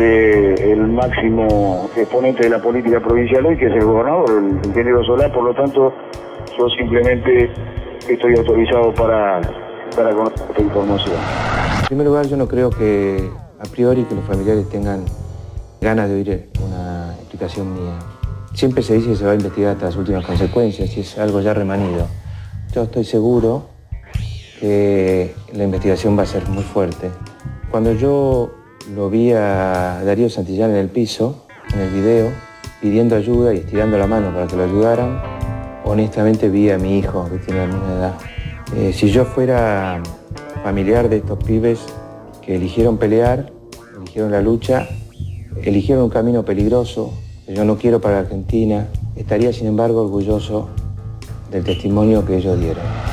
del 0.00 0.88
máximo 0.88 1.90
exponente 1.94 2.44
de 2.44 2.50
la 2.50 2.60
política 2.60 3.00
provincial 3.00 3.44
hoy, 3.46 3.56
que 3.56 3.66
es 3.66 3.72
el 3.72 3.84
gobernador, 3.84 4.30
el 4.30 4.66
ingeniero 4.66 5.04
Solá, 5.04 5.32
por 5.32 5.44
lo 5.44 5.54
tanto, 5.54 5.92
yo 6.58 6.68
simplemente 6.70 7.50
estoy 8.08 8.36
autorizado 8.36 8.94
para, 8.94 9.40
para 9.94 10.10
conocer 10.14 10.46
esta 10.48 10.62
información. 10.62 11.16
En 11.82 11.86
primer 11.86 12.06
lugar, 12.06 12.26
yo 12.26 12.36
no 12.36 12.48
creo 12.48 12.70
que 12.70 13.28
a 13.58 13.64
priori 13.64 14.04
que 14.04 14.14
los 14.14 14.24
familiares 14.24 14.68
tengan 14.70 15.04
ganas 15.80 16.08
de 16.08 16.14
oír 16.14 16.48
una 16.64 17.14
explicación 17.18 17.74
mía. 17.74 17.98
Siempre 18.54 18.82
se 18.82 18.94
dice 18.94 19.10
que 19.10 19.16
se 19.16 19.24
va 19.24 19.32
a 19.32 19.34
investigar 19.34 19.72
hasta 19.72 19.86
las 19.86 19.96
últimas 19.96 20.24
consecuencias 20.24 20.96
y 20.96 21.00
es 21.00 21.18
algo 21.18 21.40
ya 21.40 21.54
remanido. 21.54 22.06
Yo 22.72 22.82
estoy 22.82 23.04
seguro 23.04 23.68
que 24.60 25.34
la 25.52 25.64
investigación 25.64 26.18
va 26.18 26.22
a 26.22 26.26
ser 26.26 26.48
muy 26.48 26.62
fuerte. 26.62 27.10
Cuando 27.70 27.92
yo 27.92 28.59
lo 28.94 29.08
vi 29.08 29.32
a 29.32 30.02
Darío 30.04 30.28
Santillán 30.28 30.70
en 30.70 30.76
el 30.76 30.88
piso, 30.88 31.46
en 31.74 31.80
el 31.80 31.90
video, 31.90 32.30
pidiendo 32.80 33.14
ayuda 33.14 33.54
y 33.54 33.58
estirando 33.58 33.98
la 33.98 34.06
mano 34.06 34.32
para 34.32 34.46
que 34.46 34.56
lo 34.56 34.64
ayudaran, 34.64 35.20
honestamente 35.84 36.48
vi 36.48 36.70
a 36.70 36.78
mi 36.78 36.98
hijo, 36.98 37.28
que 37.30 37.38
tiene 37.38 37.60
la 37.60 37.66
misma 37.66 37.92
edad. 37.92 38.14
Eh, 38.76 38.92
si 38.92 39.10
yo 39.10 39.24
fuera 39.24 40.02
familiar 40.62 41.08
de 41.08 41.18
estos 41.18 41.42
pibes 41.42 41.80
que 42.42 42.56
eligieron 42.56 42.98
pelear, 42.98 43.52
eligieron 43.96 44.32
la 44.32 44.40
lucha, 44.40 44.88
eligieron 45.62 46.04
un 46.04 46.10
camino 46.10 46.44
peligroso, 46.44 47.12
que 47.46 47.54
yo 47.54 47.64
no 47.64 47.76
quiero 47.76 48.00
para 48.00 48.20
Argentina, 48.20 48.88
estaría 49.14 49.52
sin 49.52 49.66
embargo 49.66 50.02
orgulloso 50.02 50.68
del 51.50 51.64
testimonio 51.64 52.24
que 52.24 52.36
ellos 52.36 52.58
dieron. 52.58 53.09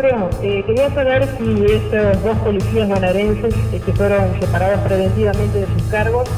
Eh, 0.00 0.62
quería 0.64 0.88
saber 0.90 1.24
si 1.24 1.64
estos 1.64 2.22
dos 2.22 2.38
policías 2.38 2.88
bonaerenses 2.88 3.52
eh, 3.72 3.80
que 3.84 3.92
fueron 3.94 4.40
separados 4.40 4.78
preventivamente 4.86 5.58
de 5.58 5.66
sus 5.66 5.82
cargos 5.90 6.30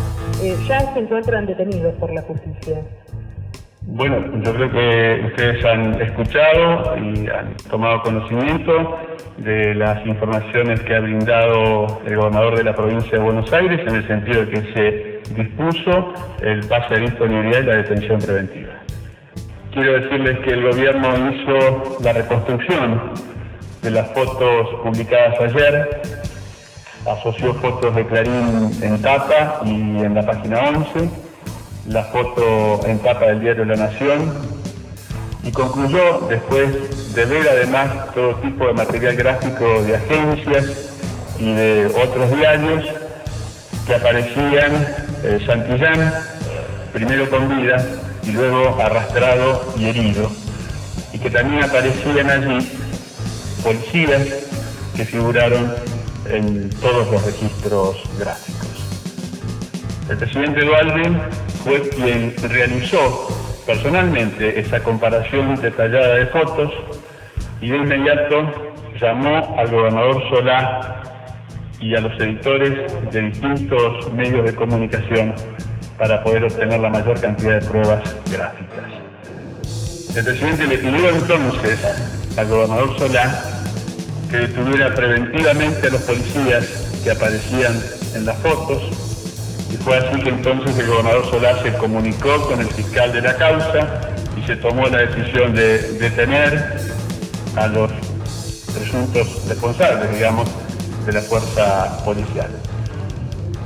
eh, 0.42 0.56
ya 0.66 0.94
se 0.94 1.00
encuentran 1.00 1.44
detenidos 1.44 1.92
por 1.96 2.10
la 2.10 2.22
justicia. 2.22 2.78
Bueno, 3.82 4.16
yo 4.42 4.54
creo 4.54 4.70
que 4.72 5.26
ustedes 5.26 5.62
han 5.66 6.00
escuchado 6.00 6.96
y 6.96 7.28
han 7.28 7.54
tomado 7.68 8.00
conocimiento 8.00 8.98
de 9.36 9.74
las 9.74 10.06
informaciones 10.06 10.80
que 10.80 10.94
ha 10.94 11.00
brindado 11.00 12.00
el 12.06 12.16
gobernador 12.16 12.56
de 12.56 12.64
la 12.64 12.74
provincia 12.74 13.18
de 13.18 13.24
Buenos 13.24 13.52
Aires 13.52 13.80
en 13.86 13.94
el 13.94 14.06
sentido 14.06 14.46
de 14.46 14.50
que 14.52 14.72
se 14.72 15.34
dispuso 15.34 16.14
el 16.40 16.66
pase 16.66 16.94
de 16.94 17.00
disponibilidad 17.02 17.60
y 17.60 17.66
la 17.66 17.74
detención 17.74 18.20
preventiva. 18.20 18.72
Quiero 19.70 20.00
decirles 20.00 20.38
que 20.38 20.50
el 20.50 20.62
gobierno 20.62 21.08
hizo 21.30 21.98
la 22.02 22.14
reconstrucción 22.14 23.00
de 23.82 23.90
las 23.90 24.10
fotos 24.10 24.68
publicadas 24.82 25.40
ayer, 25.40 26.02
asoció 27.06 27.54
fotos 27.54 27.94
de 27.94 28.06
Clarín 28.06 28.70
en 28.82 29.00
tapa 29.00 29.60
y 29.64 29.70
en 29.70 30.14
la 30.14 30.22
página 30.22 30.68
11, 30.68 31.08
la 31.88 32.04
foto 32.04 32.86
en 32.86 32.98
tapa 32.98 33.26
del 33.26 33.40
diario 33.40 33.64
La 33.64 33.76
Nación 33.76 34.32
y 35.42 35.50
concluyó, 35.50 36.26
después 36.28 37.14
de 37.14 37.24
ver 37.24 37.48
además 37.48 38.12
todo 38.14 38.34
tipo 38.36 38.66
de 38.66 38.74
material 38.74 39.16
gráfico 39.16 39.82
de 39.82 39.96
agencias 39.96 40.90
y 41.38 41.52
de 41.52 41.86
otros 41.86 42.36
diarios, 42.36 42.84
que 43.86 43.94
aparecían 43.94 44.86
eh, 45.24 45.42
Santillán, 45.46 46.12
primero 46.92 47.28
con 47.30 47.48
vida 47.48 47.82
y 48.22 48.32
luego 48.32 48.78
arrastrado 48.78 49.72
y 49.78 49.88
herido, 49.88 50.30
y 51.14 51.18
que 51.18 51.30
también 51.30 51.64
aparecían 51.64 52.28
allí 52.28 52.79
policías 53.62 54.22
que 54.96 55.04
figuraron 55.04 55.74
en 56.28 56.70
todos 56.80 57.10
los 57.10 57.24
registros 57.24 57.96
gráficos. 58.18 58.68
El 60.08 60.16
presidente 60.18 60.64
Dualde 60.64 61.12
fue 61.64 61.88
quien 61.90 62.34
realizó 62.48 63.28
personalmente 63.66 64.58
esa 64.58 64.80
comparación 64.80 65.54
detallada 65.60 66.16
de 66.16 66.26
fotos 66.26 66.72
y 67.60 67.70
de 67.70 67.76
inmediato 67.76 68.50
llamó 69.00 69.56
al 69.58 69.68
gobernador 69.68 70.22
Solá 70.28 71.02
y 71.80 71.94
a 71.94 72.00
los 72.00 72.20
editores 72.20 72.92
de 73.12 73.20
distintos 73.22 74.12
medios 74.12 74.44
de 74.44 74.54
comunicación 74.54 75.34
para 75.96 76.22
poder 76.22 76.44
obtener 76.44 76.80
la 76.80 76.90
mayor 76.90 77.20
cantidad 77.20 77.60
de 77.60 77.66
pruebas 77.66 78.16
gráficas. 78.30 78.84
El 80.16 80.24
presidente 80.24 80.66
le 80.66 80.78
pidió 80.78 81.08
entonces 81.10 82.19
al 82.36 82.48
gobernador 82.48 82.98
Solá 82.98 83.44
que 84.30 84.36
detuviera 84.38 84.94
preventivamente 84.94 85.88
a 85.88 85.90
los 85.90 86.02
policías 86.02 86.64
que 87.02 87.10
aparecían 87.10 87.80
en 88.14 88.26
las 88.26 88.36
fotos 88.38 88.82
y 89.72 89.76
fue 89.76 89.96
así 89.96 90.20
que 90.20 90.30
entonces 90.30 90.76
el 90.78 90.86
gobernador 90.86 91.28
Solá 91.30 91.62
se 91.62 91.72
comunicó 91.74 92.40
con 92.48 92.60
el 92.60 92.68
fiscal 92.68 93.12
de 93.12 93.22
la 93.22 93.36
causa 93.36 94.10
y 94.36 94.46
se 94.46 94.56
tomó 94.56 94.86
la 94.88 94.98
decisión 94.98 95.54
de 95.54 95.78
detener 95.92 96.80
a 97.56 97.66
los 97.66 97.90
presuntos 98.74 99.46
responsables, 99.48 100.10
digamos, 100.12 100.48
de 101.06 101.12
la 101.12 101.20
fuerza 101.20 102.04
policial. 102.04 102.48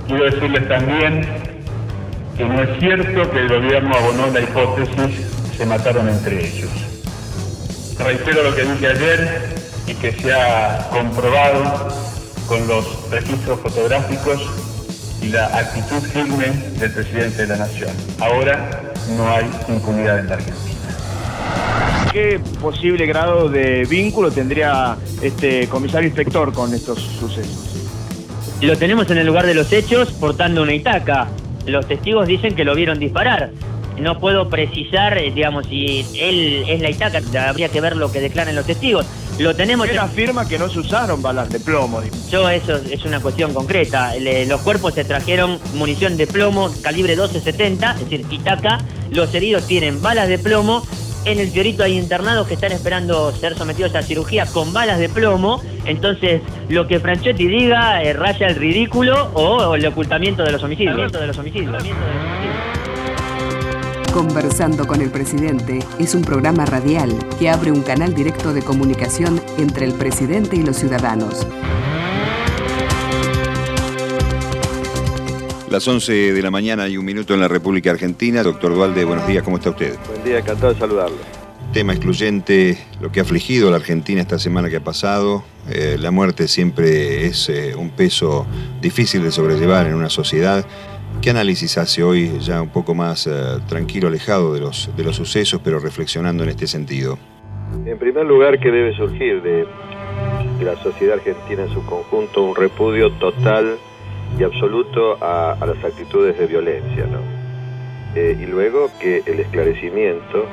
Quiero 0.07 0.25
decirles 0.25 0.69
también 0.69 1.27
que 2.37 2.45
no 2.45 2.63
es 2.63 2.79
cierto 2.79 3.31
que 3.31 3.39
el 3.39 3.49
gobierno 3.49 3.95
abonó 3.95 4.27
la 4.29 4.41
hipótesis 4.41 5.27
se 5.57 5.67
mataron 5.67 6.09
entre 6.09 6.47
ellos. 6.47 6.71
Reitero 8.05 8.43
lo 8.43 8.55
que 8.55 8.65
dije 8.65 8.87
ayer 8.87 9.55
y 9.87 9.95
que 9.95 10.13
se 10.13 10.31
ha 10.31 10.91
comprobado 10.91 11.89
con 12.47 12.69
los 12.69 13.11
registros 13.11 13.59
fotográficos 13.61 14.43
y 15.23 15.29
la 15.29 15.47
actitud 15.47 16.03
firme 16.03 16.49
del 16.79 16.93
presidente 16.93 17.43
de 17.43 17.47
la 17.49 17.57
Nación. 17.57 17.91
Ahora 18.21 18.93
no 19.17 19.27
hay 19.31 19.47
impunidad 19.69 20.19
en 20.19 20.29
la 20.29 20.35
Argentina. 20.35 20.75
¿Qué 22.13 22.39
posible 22.61 23.07
grado 23.07 23.49
de 23.49 23.87
vínculo 23.87 24.31
tendría 24.31 24.99
este 25.23 25.67
comisario 25.69 26.09
inspector 26.09 26.53
con 26.53 26.75
estos 26.75 26.99
sucesos? 27.01 27.75
Lo 28.61 28.77
tenemos 28.77 29.11
en 29.11 29.17
el 29.17 29.27
lugar 29.27 29.47
de 29.47 29.55
los 29.55 29.73
hechos 29.73 30.13
portando 30.13 30.63
una 30.63 30.75
itaca. 30.75 31.29
Los 31.65 31.89
testigos 31.89 32.27
dicen 32.27 32.55
que 32.55 32.65
lo 32.65 32.75
vieron 32.75 32.99
disparar. 32.99 33.51
No 33.99 34.19
puedo 34.19 34.49
precisar, 34.49 35.17
eh, 35.19 35.31
digamos, 35.33 35.67
si 35.67 36.05
él 36.19 36.65
es 36.69 36.81
la 36.81 36.91
itaca, 36.91 37.21
habría 37.49 37.69
que 37.69 37.81
ver 37.81 37.97
lo 37.97 38.11
que 38.11 38.21
declaran 38.21 38.55
los 38.55 38.67
testigos. 38.67 39.07
Lo 39.39 39.55
tenemos. 39.55 39.89
Él 39.89 39.99
afirma 39.99 40.49
que 40.49 40.59
no 40.59 40.69
se 40.69 40.81
usaron 40.81 41.23
balas 41.23 41.49
de 41.51 41.61
plomo. 41.61 42.01
Yo, 42.31 42.49
eso 42.49 42.77
es 42.77 43.05
una 43.05 43.21
cuestión 43.21 43.53
concreta. 43.55 44.15
Le- 44.17 44.47
los 44.47 44.61
cuerpos 44.63 44.95
se 44.95 45.05
trajeron 45.05 45.59
munición 45.75 46.17
de 46.17 46.27
plomo 46.27 46.71
calibre 46.83 47.17
12-70, 47.17 47.95
es 47.95 48.01
decir, 48.01 48.27
itaca. 48.31 48.79
Los 49.11 49.33
heridos 49.35 49.67
tienen 49.67 50.01
balas 50.03 50.29
de 50.29 50.39
plomo. 50.39 50.87
En 51.25 51.39
el 51.41 51.49
Fiorito 51.51 51.83
hay 51.83 51.97
internados 51.97 52.47
que 52.47 52.55
están 52.55 52.73
esperando 52.73 53.33
ser 53.33 53.57
sometidos 53.57 53.95
a 53.95 54.03
cirugía 54.03 54.45
con 54.47 54.73
balas 54.73 54.99
de 54.99 55.09
plomo. 55.09 55.63
Entonces, 55.87 56.43
lo 56.69 56.87
que 56.87 57.01
Franchetti 57.01 57.47
diga 57.47 58.03
eh, 58.03 58.13
raya 58.13 58.49
el 58.49 58.57
ridículo 58.57 59.31
o, 59.35 59.75
el 59.75 59.87
ocultamiento 59.87 60.43
de 60.45 60.53
los 60.53 60.63
homicidios. 60.63 61.11
De 61.13 61.27
los 61.27 61.39
homicidios. 61.39 61.83
Conversando 64.15 64.87
con 64.87 65.01
el 65.01 65.11
presidente 65.11 65.81
es 65.99 66.15
un 66.15 66.23
programa 66.23 66.65
radial 66.65 67.13
que 67.37 67.51
abre 67.51 67.73
un 67.73 67.83
canal 67.83 68.15
directo 68.15 68.55
de 68.55 68.63
comunicación 68.63 69.43
entre 69.59 69.87
el 69.87 69.93
presidente 69.93 70.55
y 70.55 70.63
los 70.63 70.77
ciudadanos. 70.77 71.45
Las 75.69 75.89
11 75.89 76.33
de 76.33 76.43
la 76.43 76.53
mañana 76.53 76.87
y 76.87 76.97
un 76.97 77.05
minuto 77.05 77.35
en 77.35 77.41
la 77.41 77.49
República 77.49 77.91
Argentina. 77.91 78.45
Doctor 78.45 78.77
Dualde, 78.77 79.05
buenos 79.05 79.27
días, 79.27 79.43
¿cómo 79.43 79.57
está 79.57 79.71
usted? 79.71 79.97
Buen 80.07 80.23
día, 80.23 80.39
encantado 80.39 80.73
de 80.73 80.79
saludarlo. 80.79 81.17
Tema 81.73 81.93
excluyente, 81.93 82.79
lo 83.01 83.11
que 83.11 83.19
ha 83.19 83.25
afligido 83.25 83.67
a 83.67 83.73
la 83.73 83.79
Argentina 83.79 84.21
esta 84.21 84.39
semana 84.39 84.71
que 84.71 84.77
ha 84.77 84.85
pasado. 84.85 85.43
Eh, 85.69 85.97
la 85.99 86.13
muerte 86.13 86.47
siempre 86.47 87.27
es 87.27 87.49
eh, 87.49 87.75
un 87.77 87.91
peso 87.91 88.47
difícil 88.81 89.25
de 89.25 89.33
sobrellevar 89.33 89.89
en 89.89 89.95
una 89.95 90.09
sociedad. 90.09 90.65
¿Qué 91.25 91.31
análisis 91.31 91.79
hace 91.79 92.03
hoy 92.03 92.39
ya 92.39 92.61
un 92.61 92.69
poco 92.69 92.95
más 92.95 93.27
eh, 93.27 93.33
tranquilo, 93.67 94.09
alejado 94.09 94.53
de 94.53 94.61
los, 94.61 94.95
de 94.95 95.03
los 95.03 95.17
sucesos, 95.17 95.59
pero 95.65 95.79
reflexionando 95.79 96.43
en 96.43 96.51
este 96.51 96.67
sentido? 96.67 97.17
En 97.87 97.97
primer 97.99 98.27
lugar, 98.27 98.61
que 98.61 98.71
debe 98.71 98.95
surgir 98.95 99.41
de, 99.41 99.67
la 100.63 100.77
sociedad 100.83 101.15
argentina 101.15 101.63
en 101.63 101.73
su 101.73 101.83
conjunto 101.87 102.43
un 102.43 102.55
repudio 102.55 103.11
total 103.13 103.79
y 104.39 104.43
absoluto 104.43 105.17
a, 105.23 105.57
las 105.65 105.83
actitudes 105.83 106.39
de 106.39 106.47
violencia, 106.47 107.07
¿no? 107.07 107.21
Eh, 108.15 108.37
y 108.39 108.45
luego 108.45 108.91
que 109.01 109.23
el 109.25 109.41
esclarecimiento 109.41 110.45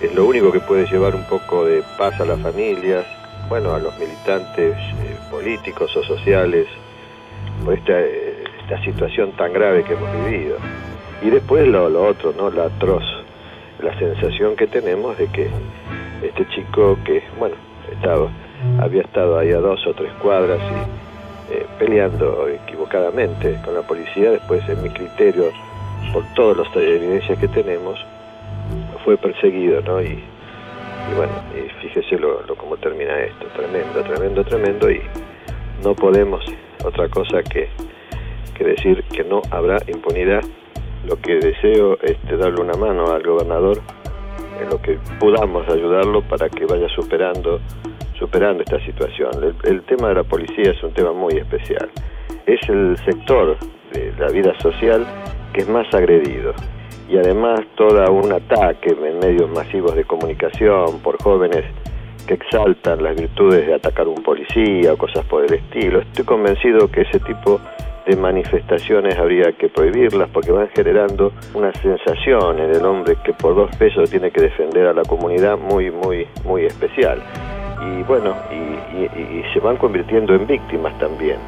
es 0.00 0.12
lo 0.16 0.26
único 0.26 0.50
que 0.50 0.58
puede 0.58 0.84
llevar 0.90 1.14
un 1.14 1.28
poco 1.28 1.64
de 1.64 1.80
paz 1.96 2.20
a 2.20 2.24
las 2.24 2.40
familias, 2.40 3.06
bueno, 3.48 3.72
a 3.72 3.78
los 3.78 3.96
militantes 4.00 4.74
eh, 4.76 5.16
políticos 5.30 5.96
o 5.96 6.02
sociales, 6.02 6.66
por 7.64 7.74
esta, 7.74 7.92
esta 8.72 8.84
situación 8.84 9.32
tan 9.32 9.52
grave 9.52 9.84
que 9.84 9.92
hemos 9.92 10.10
vivido. 10.24 10.56
Y 11.22 11.30
después 11.30 11.66
lo, 11.68 11.84
otro, 12.06 12.32
¿no? 12.36 12.50
La 12.50 12.64
atroz, 12.64 13.04
la 13.80 13.96
sensación 13.98 14.56
que 14.56 14.66
tenemos 14.66 15.16
de 15.18 15.26
que 15.26 15.48
este 16.22 16.46
chico 16.48 16.98
que, 17.04 17.22
bueno, 17.38 17.54
estaba, 17.92 18.28
había 18.80 19.02
estado 19.02 19.38
ahí 19.38 19.50
a 19.50 19.58
dos 19.58 19.86
o 19.86 19.94
tres 19.94 20.12
cuadras 20.22 20.60
eh, 21.50 21.66
peleando 21.78 22.48
equivocadamente 22.48 23.58
con 23.64 23.74
la 23.74 23.82
policía, 23.82 24.30
después 24.30 24.66
en 24.68 24.82
mi 24.82 24.90
criterio, 24.90 25.50
por 26.12 26.24
todas 26.34 26.56
las 26.56 26.76
evidencias 26.76 27.38
que 27.38 27.48
tenemos, 27.48 27.98
fue 29.04 29.16
perseguido, 29.16 29.80
¿no? 29.82 30.00
Y, 30.00 30.18
bueno, 31.16 31.32
fíjese 31.80 32.18
lo 32.18 32.54
cómo 32.56 32.76
termina 32.76 33.18
esto, 33.20 33.46
tremendo, 33.54 34.02
tremendo, 34.02 34.44
tremendo, 34.44 34.90
y 34.90 35.02
no 35.82 35.94
podemos 35.94 36.44
otra 36.84 37.08
cosa 37.08 37.42
que, 37.42 37.68
que 38.54 38.64
decir 38.64 39.02
que 39.04 39.24
no 39.24 39.42
habrá 39.50 39.78
impunidad. 39.86 40.42
Lo 41.06 41.16
que 41.16 41.34
deseo 41.36 41.98
es 42.02 42.16
darle 42.38 42.60
una 42.60 42.74
mano 42.74 43.12
al 43.12 43.22
gobernador 43.22 43.80
en 44.60 44.68
lo 44.68 44.80
que 44.80 44.98
podamos 45.18 45.68
ayudarlo 45.68 46.22
para 46.22 46.48
que 46.48 46.64
vaya 46.66 46.88
superando 46.88 47.60
superando 48.18 48.62
esta 48.62 48.78
situación. 48.84 49.30
El, 49.42 49.54
el 49.64 49.82
tema 49.82 50.08
de 50.08 50.14
la 50.14 50.22
policía 50.22 50.70
es 50.70 50.82
un 50.84 50.92
tema 50.92 51.12
muy 51.12 51.34
especial. 51.34 51.90
Es 52.46 52.60
el 52.68 52.96
sector 53.04 53.56
de 53.92 54.12
la 54.16 54.28
vida 54.28 54.56
social 54.60 55.04
que 55.52 55.62
es 55.62 55.68
más 55.68 55.92
agredido 55.92 56.54
y 57.08 57.18
además 57.18 57.60
toda 57.76 58.10
un 58.10 58.32
ataque 58.32 58.90
en 58.90 59.18
medios 59.18 59.50
masivos 59.50 59.94
de 59.94 60.04
comunicación 60.04 61.00
por 61.00 61.22
jóvenes 61.22 61.64
que 62.26 62.34
exaltan 62.34 63.02
las 63.02 63.16
virtudes 63.16 63.66
de 63.66 63.74
atacar 63.74 64.06
a 64.06 64.10
un 64.10 64.22
policía 64.22 64.92
o 64.92 64.96
cosas 64.96 65.24
por 65.26 65.44
el 65.44 65.52
estilo. 65.52 66.00
Estoy 66.00 66.24
convencido 66.24 66.90
que 66.90 67.02
ese 67.02 67.18
tipo 67.20 67.60
de 68.06 68.16
manifestaciones 68.16 69.16
habría 69.18 69.52
que 69.52 69.68
prohibirlas 69.68 70.28
porque 70.30 70.50
van 70.52 70.68
generando 70.74 71.32
una 71.54 71.72
sensación 71.74 72.58
en 72.58 72.74
el 72.74 72.84
hombre 72.84 73.16
que 73.24 73.32
por 73.32 73.54
dos 73.54 73.74
pesos 73.76 74.10
tiene 74.10 74.30
que 74.30 74.40
defender 74.42 74.86
a 74.86 74.92
la 74.92 75.02
comunidad 75.02 75.56
muy, 75.58 75.90
muy, 75.90 76.26
muy 76.44 76.64
especial. 76.66 77.22
Y 77.80 78.02
bueno, 78.04 78.34
y, 78.50 78.96
y- 79.02 79.40
y 79.40 79.44
se 79.52 79.60
van 79.60 79.76
convirtiendo 79.76 80.34
en 80.34 80.46
víctimas 80.46 80.96
también. 80.98 81.38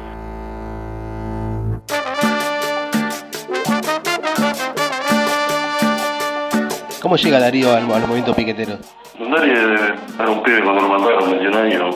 ¿Cómo 7.01 7.17
llega 7.17 7.39
Darío 7.39 7.69
al, 7.71 7.83
al 7.91 8.01
movimiento 8.01 8.33
piquetero? 8.33 8.77
Nadie 9.19 9.53
era 9.53 10.29
un 10.29 10.41
pibe 10.43 10.61
cuando 10.63 10.81
lo 10.81 10.87
mandaron, 10.89 11.29
21 11.31 11.57
años, 11.57 11.95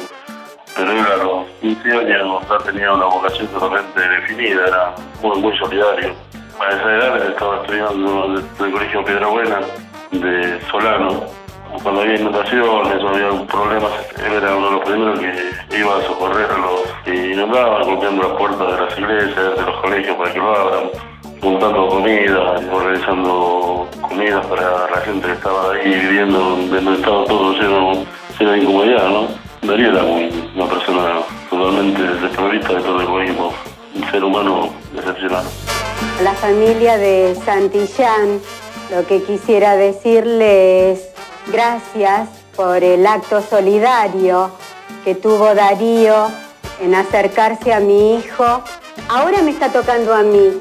pero 0.79 0.91
él 0.93 1.05
a 1.05 1.23
los 1.23 1.45
15 1.59 1.91
años 1.91 2.41
ya 2.49 2.57
tenía 2.59 2.93
una 2.93 3.05
vocación 3.05 3.47
totalmente 3.47 3.99
definida, 3.99 4.65
era 4.65 4.95
muy, 5.21 5.37
muy 5.41 5.57
solidario. 5.57 6.13
A 6.57 6.69
esa 6.69 6.95
edad 6.95 7.29
estaba 7.29 7.57
estudiando 7.57 8.25
en 8.25 8.65
el 8.65 8.71
colegio 8.71 9.03
Piedra 9.03 9.27
Buena 9.27 9.59
de 10.11 10.59
Solano. 10.71 11.23
Cuando 11.83 12.01
había 12.01 12.15
inundaciones 12.15 13.03
o 13.03 13.09
había 13.09 13.45
problemas, 13.47 13.91
él 14.25 14.33
era 14.33 14.55
uno 14.55 14.67
de 14.67 14.75
los 14.75 14.85
primeros 14.85 15.19
que 15.19 15.77
iba 15.77 15.97
a 15.97 16.01
socorrerlos 16.01 16.81
y 17.05 17.33
inundaban, 17.33 17.83
golpeando 17.83 18.23
las 18.23 18.37
puertas 18.37 18.71
de 18.71 18.85
las 18.85 18.97
iglesias, 18.97 19.55
de 19.57 19.61
los 19.61 19.81
colegios 19.81 20.15
para 20.15 20.33
que 20.33 20.39
lo 20.39 20.55
abran, 20.55 20.89
juntando 21.41 21.87
comida, 21.89 22.39
organizando 22.71 23.87
comidas 24.01 24.45
para 24.47 24.89
la 24.89 25.01
gente 25.01 25.27
que 25.27 25.33
estaba 25.33 25.73
ahí 25.73 25.93
viviendo 25.93 26.39
donde 26.39 26.93
estaba 26.93 27.25
todo 27.25 27.53
lleno, 27.53 28.05
lleno 28.39 28.51
de 28.51 28.57
incomodidad, 28.57 29.09
¿no? 29.09 29.48
Darío 29.61 29.89
era 29.91 30.03
un- 30.03 30.51
una 30.55 30.65
persona 30.67 31.19
totalmente 31.49 32.01
desprovista 32.01 32.73
de 32.73 32.81
todo 32.81 33.01
egoísmo, 33.01 33.53
un 33.95 34.11
ser 34.11 34.23
humano 34.23 34.73
excepcional. 34.95 35.43
La 36.23 36.33
familia 36.33 36.97
de 36.97 37.35
Santillán, 37.45 38.39
lo 38.91 39.05
que 39.05 39.21
quisiera 39.23 39.75
decirles 39.75 41.09
gracias 41.51 42.29
por 42.55 42.83
el 42.83 43.05
acto 43.05 43.41
solidario 43.41 44.51
que 45.03 45.15
tuvo 45.15 45.53
Darío 45.53 46.27
en 46.81 46.95
acercarse 46.95 47.73
a 47.73 47.79
mi 47.79 48.15
hijo. 48.15 48.61
Ahora 49.09 49.41
me 49.41 49.51
está 49.51 49.69
tocando 49.69 50.13
a 50.13 50.23
mí, 50.23 50.57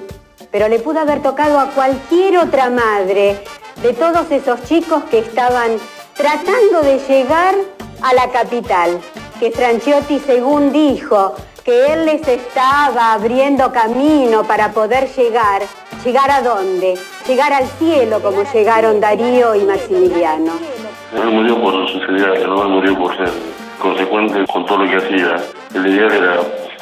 pero 0.50 0.68
le 0.68 0.78
pudo 0.80 1.00
haber 1.00 1.22
tocado 1.22 1.58
a 1.60 1.66
cualquier 1.70 2.38
otra 2.38 2.68
madre 2.70 3.42
de 3.82 3.92
todos 3.94 4.30
esos 4.30 4.62
chicos 4.64 5.04
que 5.10 5.20
estaban 5.20 5.78
tratando 6.16 6.82
de 6.82 6.98
llegar 7.08 7.54
a 8.02 8.14
la 8.14 8.28
capital, 8.30 9.00
que 9.40 9.50
Franchiotti, 9.50 10.18
según 10.20 10.72
dijo, 10.72 11.34
que 11.64 11.92
él 11.92 12.06
les 12.06 12.26
estaba 12.26 13.12
abriendo 13.12 13.70
camino 13.72 14.44
para 14.44 14.72
poder 14.72 15.08
llegar. 15.14 15.62
¿Llegar 16.04 16.30
a 16.30 16.40
dónde? 16.40 16.96
Llegar 17.26 17.52
al 17.52 17.66
cielo 17.78 18.22
como 18.22 18.42
llegaron 18.52 19.00
Darío 19.00 19.54
y 19.54 19.64
Maximiliano. 19.64 20.52
Él 21.14 21.30
murió 21.30 21.60
por 21.60 21.88
su 21.90 21.98
seriedad, 22.00 22.46
no 22.46 22.62
él 22.62 22.68
murió 22.68 22.98
por 22.98 23.16
ser 23.16 23.30
consecuente 23.78 24.46
con 24.50 24.64
todo 24.64 24.84
lo 24.84 24.90
que 24.90 24.96
hacía. 24.96 25.36
El 25.74 25.86
ideal 25.86 26.12
era 26.12 26.40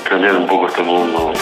cambiar 0.09 0.37
un 0.37 0.47
poco 0.47 0.69
este 0.69 0.83
mundo. 0.83 1.33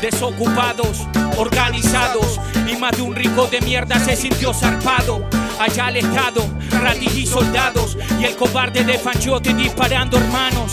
Desocupados, 0.00 1.06
organizados 1.36 2.40
y 2.66 2.76
más 2.76 2.92
de 2.92 3.02
un 3.02 3.14
rico 3.14 3.46
de 3.48 3.60
mierda 3.60 3.98
se 3.98 4.16
sintió 4.16 4.54
zarpado. 4.54 5.22
Allá 5.58 5.86
al 5.86 5.96
Estado, 5.96 6.44
ratis 6.82 7.14
y 7.16 7.26
soldados 7.26 7.96
y 8.20 8.24
el 8.24 8.36
cobarde 8.36 8.84
de 8.84 8.98
Fanchote 8.98 9.54
disparando 9.54 10.16
hermanos. 10.18 10.72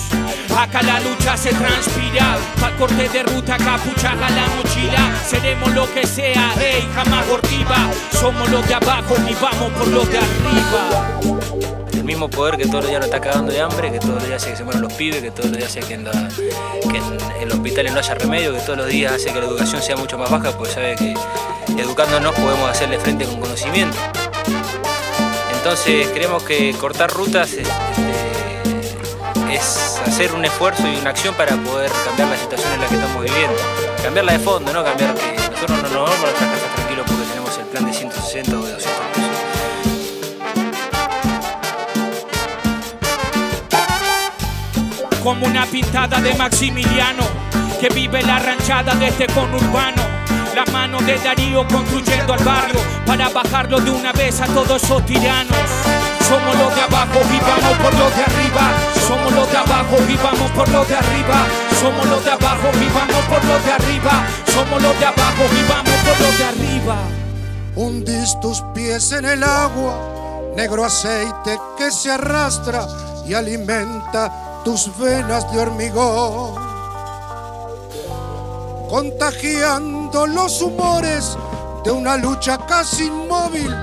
Acá 0.57 0.81
la 0.81 0.99
lucha 0.99 1.37
se 1.37 1.49
transpira, 1.53 2.37
pa' 2.59 2.71
corte 2.77 3.07
de 3.09 3.23
ruta 3.23 3.57
capuchaga 3.57 4.29
la 4.29 4.45
mochila. 4.57 5.15
Seremos 5.27 5.71
lo 5.73 5.91
que 5.93 6.05
sea, 6.05 6.53
hey, 6.59 6.85
jamás 6.95 7.27
gordiva. 7.27 7.77
Somos 8.19 8.49
los 8.49 8.67
de 8.67 8.73
abajo 8.73 9.15
y 9.29 9.33
vamos 9.41 9.71
por 9.77 9.87
los 9.87 10.09
de 10.11 10.17
arriba. 10.17 11.19
el 11.93 12.03
mismo 12.03 12.29
poder 12.29 12.57
que 12.57 12.65
todos 12.65 12.81
los 12.83 12.87
días 12.89 12.99
nos 12.99 13.05
está 13.09 13.21
cagando 13.21 13.51
de 13.53 13.61
hambre, 13.61 13.91
que 13.91 13.99
todos 13.99 14.15
los 14.15 14.27
días 14.27 14.41
hace 14.41 14.51
que 14.51 14.57
se 14.57 14.63
mueran 14.63 14.81
los 14.81 14.93
pibes, 14.93 15.21
que 15.21 15.31
todos 15.31 15.49
los 15.51 15.57
días 15.57 15.69
hace 15.69 15.79
que 15.81 15.93
en, 15.93 16.03
la- 16.05 16.11
que 16.91 16.97
en 17.41 17.47
los 17.47 17.57
hospitales 17.57 17.93
no 17.93 17.99
haya 17.99 18.13
remedio, 18.15 18.53
que 18.53 18.59
todos 18.59 18.77
los 18.79 18.87
días 18.87 19.13
hace 19.13 19.31
que 19.31 19.39
la 19.39 19.45
educación 19.45 19.81
sea 19.81 19.95
mucho 19.95 20.17
más 20.17 20.29
baja, 20.29 20.51
porque 20.57 20.73
sabe 20.73 20.95
que 20.95 21.13
educándonos 21.77 22.33
podemos 22.35 22.69
hacerle 22.69 22.99
frente 22.99 23.25
con 23.25 23.39
conocimiento. 23.39 23.95
Entonces 25.54 26.08
creemos 26.13 26.43
que 26.43 26.73
cortar 26.73 27.12
rutas 27.12 27.54
es, 27.54 27.67
este, 27.67 29.54
es 29.54 30.01
hacer 30.06 30.34
un 30.34 30.43
esfuerzo 30.43 30.88
y 30.88 30.97
una 30.97 31.12
acción 31.12 31.36
para 31.36 31.56
poder 31.58 31.91
cambiar 32.06 32.30
la 32.30 32.38
situación 32.38 32.73
en 32.73 32.82
la 32.82 32.88
que 32.88 32.95
estamos 32.95 33.23
viviendo. 33.23 33.58
Cambiarla 34.04 34.34
de 34.34 34.39
fondo, 34.39 34.73
no 34.73 34.84
cambiar 34.84 35.13
que 35.13 35.36
nosotros 35.36 35.84
no 35.84 35.89
nos 35.89 35.93
vamos 35.93 36.15
a 36.15 36.21
nuestras 36.21 36.51
casas 36.51 36.75
tranquilos 36.75 37.06
porque 37.08 37.23
tenemos 37.25 37.58
el 37.58 37.65
plan 37.65 37.86
de 37.86 37.93
160 37.93 38.51
o 38.51 38.65
de 38.65 38.71
200 38.73 39.06
pesos. 39.15 39.32
como 45.23 45.45
una 45.45 45.67
pintada 45.67 46.19
de 46.19 46.34
Maximiliano 46.34 47.23
que 47.80 47.89
vive 47.89 48.23
la 48.23 48.39
ranchada 48.39 48.95
de 48.95 49.08
este 49.08 49.27
conurbano. 49.27 50.11
La 50.55 50.65
mano 50.71 50.99
de 50.99 51.17
Darío 51.17 51.65
construyendo 51.67 52.33
al 52.33 52.43
barrio 52.43 52.79
para 53.05 53.29
bajarlo 53.29 53.79
de 53.79 53.91
una 53.91 54.11
vez 54.11 54.41
a 54.41 54.47
todos 54.47 54.83
esos 54.83 55.05
tiranos. 55.05 55.57
Somos 56.27 56.55
los 56.57 56.75
de 56.75 56.81
abajo 56.81 57.19
y 57.33 57.39
vamos 57.39 57.77
por 57.81 57.93
los 57.93 58.15
de 58.15 58.23
arriba. 58.23 58.73
Somos 59.07 59.31
los 59.33 59.51
de 59.51 59.57
abajo 59.57 59.97
y 60.07 60.15
vamos 60.17 60.51
por 60.51 60.69
los 60.69 60.87
de 60.87 60.95
arriba. 60.95 61.47
Somos 61.79 62.05
los 62.07 62.23
de 62.23 62.31
abajo 62.31 62.69
y 62.73 62.89
vamos 62.93 63.25
por 63.29 63.45
los 63.45 63.65
de 63.65 63.71
arriba. 63.71 64.27
Somos 64.53 64.81
los 64.81 64.99
de 64.99 65.05
abajo 65.05 65.43
y 65.51 65.69
vamos 65.69 65.95
por 66.05 66.19
los 66.21 66.37
de 66.37 66.45
arriba. 66.45 66.97
Hundís 67.75 68.37
tus 68.41 68.61
pies 68.73 69.13
en 69.13 69.25
el 69.25 69.43
agua, 69.43 69.97
negro 70.55 70.83
aceite 70.83 71.57
que 71.77 71.89
se 71.89 72.11
arrastra 72.11 72.85
y 73.25 73.33
alimenta 73.33 74.61
tus 74.65 74.91
venas 74.97 75.49
de 75.53 75.59
hormigón, 75.59 76.55
los 80.12 80.62
humores 80.62 81.38
de 81.86 81.91
una 81.91 82.17
lucha 82.17 82.58
casi 82.67 83.06
inmóvil, 83.06 83.74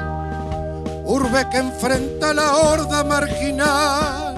urbe 1.04 1.48
que 1.50 1.56
enfrenta 1.58 2.34
la 2.34 2.54
horda 2.54 3.02
marginal. 3.02 4.34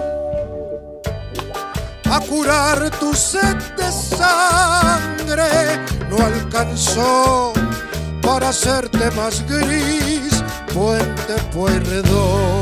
A 2.09 2.19
curar 2.21 2.89
tu 2.99 3.13
sed 3.13 3.57
de 3.77 3.91
sangre 3.91 5.85
no 6.09 6.17
alcanzó 6.25 7.53
para 8.21 8.49
hacerte 8.49 9.11
más 9.11 9.45
gris, 9.47 10.43
puente 10.73 11.35
Pueyrredón. 11.53 12.60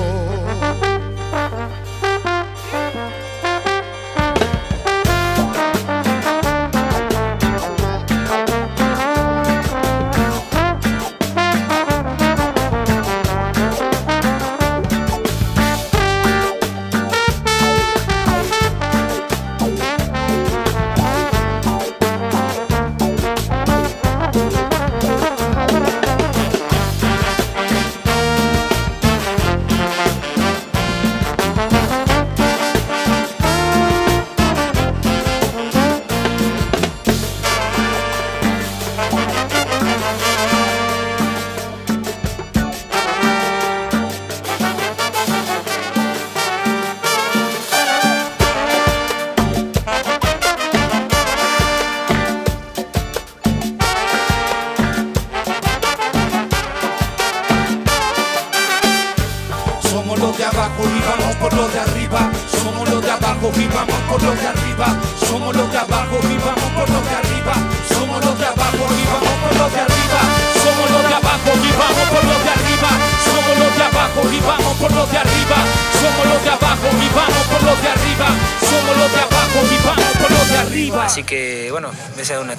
Así 81.10 81.24
que, 81.24 81.72
bueno, 81.72 81.90
esa 82.20 82.36
es 82.36 82.40
una 82.40 82.56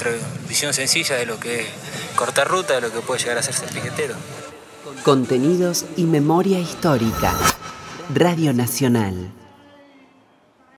visión 0.48 0.74
sencilla 0.74 1.14
de 1.14 1.24
lo 1.24 1.38
que 1.38 1.60
es 1.60 1.66
cortar 2.16 2.48
ruta, 2.48 2.74
de 2.74 2.80
lo 2.80 2.92
que 2.92 2.98
puede 2.98 3.20
llegar 3.20 3.38
a 3.38 3.44
ser 3.44 3.54
ser 3.54 3.68
piquetero. 3.68 4.16
Contenidos 5.04 5.84
y 5.96 6.02
memoria 6.02 6.58
histórica. 6.58 7.32
Radio 8.12 8.52
Nacional. 8.52 9.30